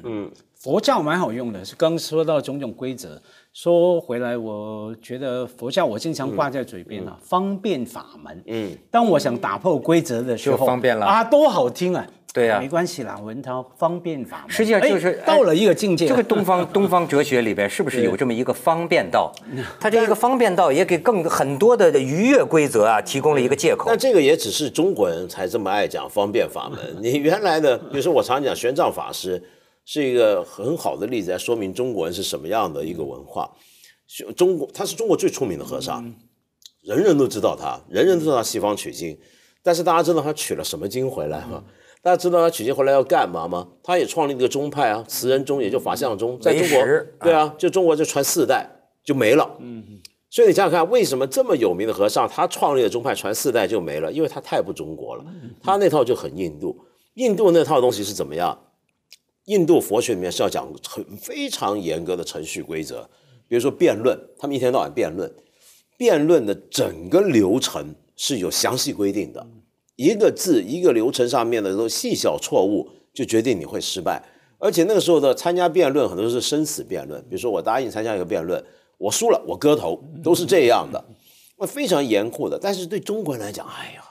[0.02, 3.20] 嗯，佛教蛮好用的，是刚说到种种规则。
[3.52, 8.42] 说回来，我觉得佛教我经常挂在嘴边啊，方便法门。
[8.46, 12.06] 嗯，当我想打破规则的时候，方便了啊，多好听啊！
[12.34, 16.06] 对呀，没关系啦，文韬方便法门，实际上就是到了一个境界。
[16.06, 19.32] 这个东方 东方哲学里边是不是有这么一个方便道？
[19.80, 23.86] 它这一个方便道也给更很多的逾越规则啊提供了一个借口。
[23.88, 26.78] 那这个也只是中国人才这么爱讲方便法门。
[27.02, 29.42] 你原来的，比如说我常讲玄奘法师
[29.86, 33.50] 是一个很好的例子，来说明中国人是什么样的一个文化。
[34.36, 36.04] 中国他是中国最出名的和尚，
[36.82, 39.18] 人人都知道他，人人都知道他西方取经，
[39.62, 41.64] 但是大家知道他取了什么经回来吗？
[42.02, 43.68] 大家知道他取经回来要干嘛吗？
[43.82, 46.86] 他也创立一个宗派啊，慈仁宗，也就法相宗，在中国，
[47.20, 48.68] 对啊，就中国就传四代
[49.04, 49.56] 就没了。
[49.58, 49.84] 嗯，
[50.30, 54.12] 所以你想想看，为什么这么有名的和尚，他创立的宗派传四代就没了？
[54.12, 55.24] 因为他太不中国了，
[55.62, 56.84] 他那套就很印度。
[57.14, 58.56] 印度那套东西是怎么样？
[59.46, 63.08] 印度佛学里面是要讲很非常严格的程序规则，
[63.48, 65.34] 比如说辩论，他们一天到晚辩论，
[65.96, 69.44] 辩论的整个流程是有详细规定的。
[69.98, 74.22] 一个字一个流程上面的都细小错误，就决定你会失败。
[74.58, 78.64] 而且那个时候的参加辩论很多是生死辩论，比如说我答应参加一个辩论，
[78.96, 81.04] 我输了我割头，都是这样的，
[81.58, 82.56] 那非常严酷的。
[82.56, 84.04] 但是对中国人来讲，哎呀。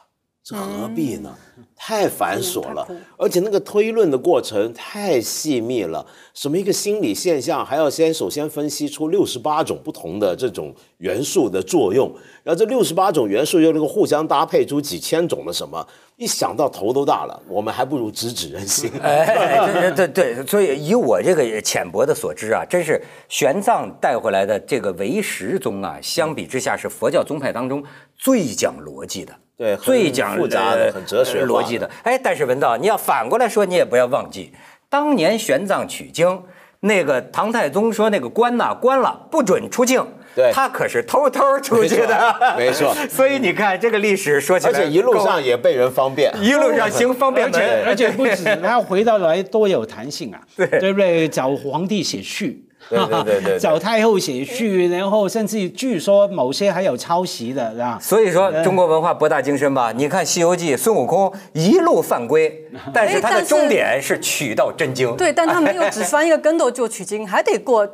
[0.47, 1.35] 这何必呢？
[1.75, 2.87] 太繁琐了，
[3.17, 6.05] 而且那个推论的过程太细密了。
[6.33, 12.09] 什么一个心理现象，还要先首先分析出六十八种不同的这种元素的作用，
[12.43, 15.85] 然后这六十八种元素又能够互相搭配出几千种的什么，
[16.15, 17.37] 一想到头都大了。
[17.49, 18.89] 我们还不如直指人心。
[19.01, 27.83] 哎，对对对，所以以我这个浅薄的所知啊，真是玄奘带回来的这个唯识宗啊，相比之下是佛教宗派当中
[28.17, 29.33] 最讲逻辑的。
[29.57, 31.89] 对，最讲复杂的、很哲学逻辑的。
[32.03, 34.53] 哎，但是文道，你要反过来说，你也不要忘记，
[34.87, 36.43] 当年玄奘取经，
[36.81, 40.05] 那个唐太宗说那个关呐关了，不准出境。
[40.35, 42.93] 对，他可是偷偷出去的，没错。
[43.09, 51.27] 所以你看这个历史说起来，而且一路上也被人方便， 一路上行方便门，而且不止， 他回到来多有弹性啊，对对不对？
[51.27, 52.66] 找皇帝写序。
[52.89, 57.97] 对对对，找太后写序，然后甚至据说某些还有抄袭的，是吧？
[58.01, 59.91] 所以说中国文化博大精深吧？
[59.95, 65.15] 你看《西游记》，孙悟空一路犯规， 但是他的终点是取到真经。
[65.17, 67.85] 对，但他没有只翻一个跟头就取经，还得过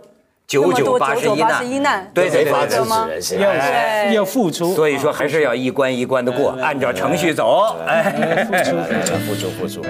[0.46, 1.28] 九九八十
[1.66, 2.12] 一难。
[2.14, 4.76] 对对对对，要要付出。
[4.76, 7.76] 所以说还是要一关一关的过，按照程序走。
[7.88, 8.78] 哎，付出
[9.26, 9.82] 付出付出。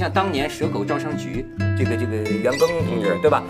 [0.00, 1.44] 像当年蛇口招商局
[1.76, 3.44] 这个这个袁庚同志，对吧？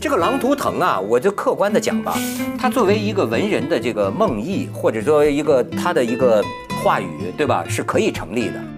[0.00, 2.14] 这个狼图腾啊，我就客观的讲吧，
[2.56, 6.40] 他作为一个文人的这个梦意，或者说一个他的一个
[6.84, 7.64] 话语，对吧？
[7.68, 8.71] 是可以成立的。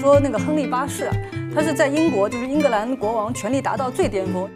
[0.00, 1.14] 说那个亨利八世啊，
[1.54, 4.48] 他是在英国，就是英格兰国王权力达到最巅峰。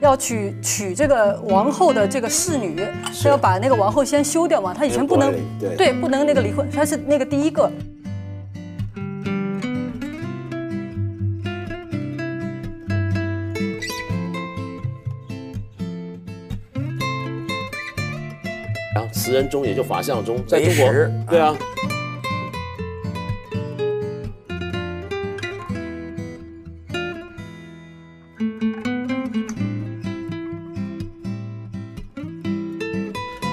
[0.00, 2.80] 要娶娶这个王后的这个侍女，
[3.12, 4.72] 是要把那个王后先休掉嘛？
[4.72, 5.34] 他以前不能
[5.76, 7.70] 对不能那个离婚，他是那个第一个。
[19.26, 20.86] 词人中也就法相中，在中国，
[21.28, 21.52] 对啊。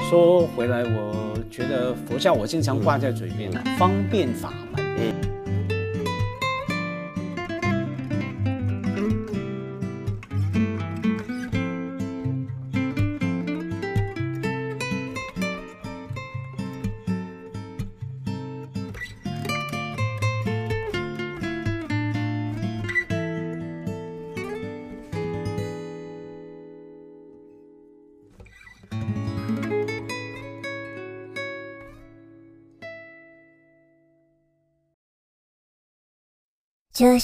[0.07, 4.82] 说回来，我觉得佛教我经常挂在嘴边了，方便法门。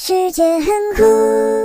[0.01, 1.58] 世界很酷。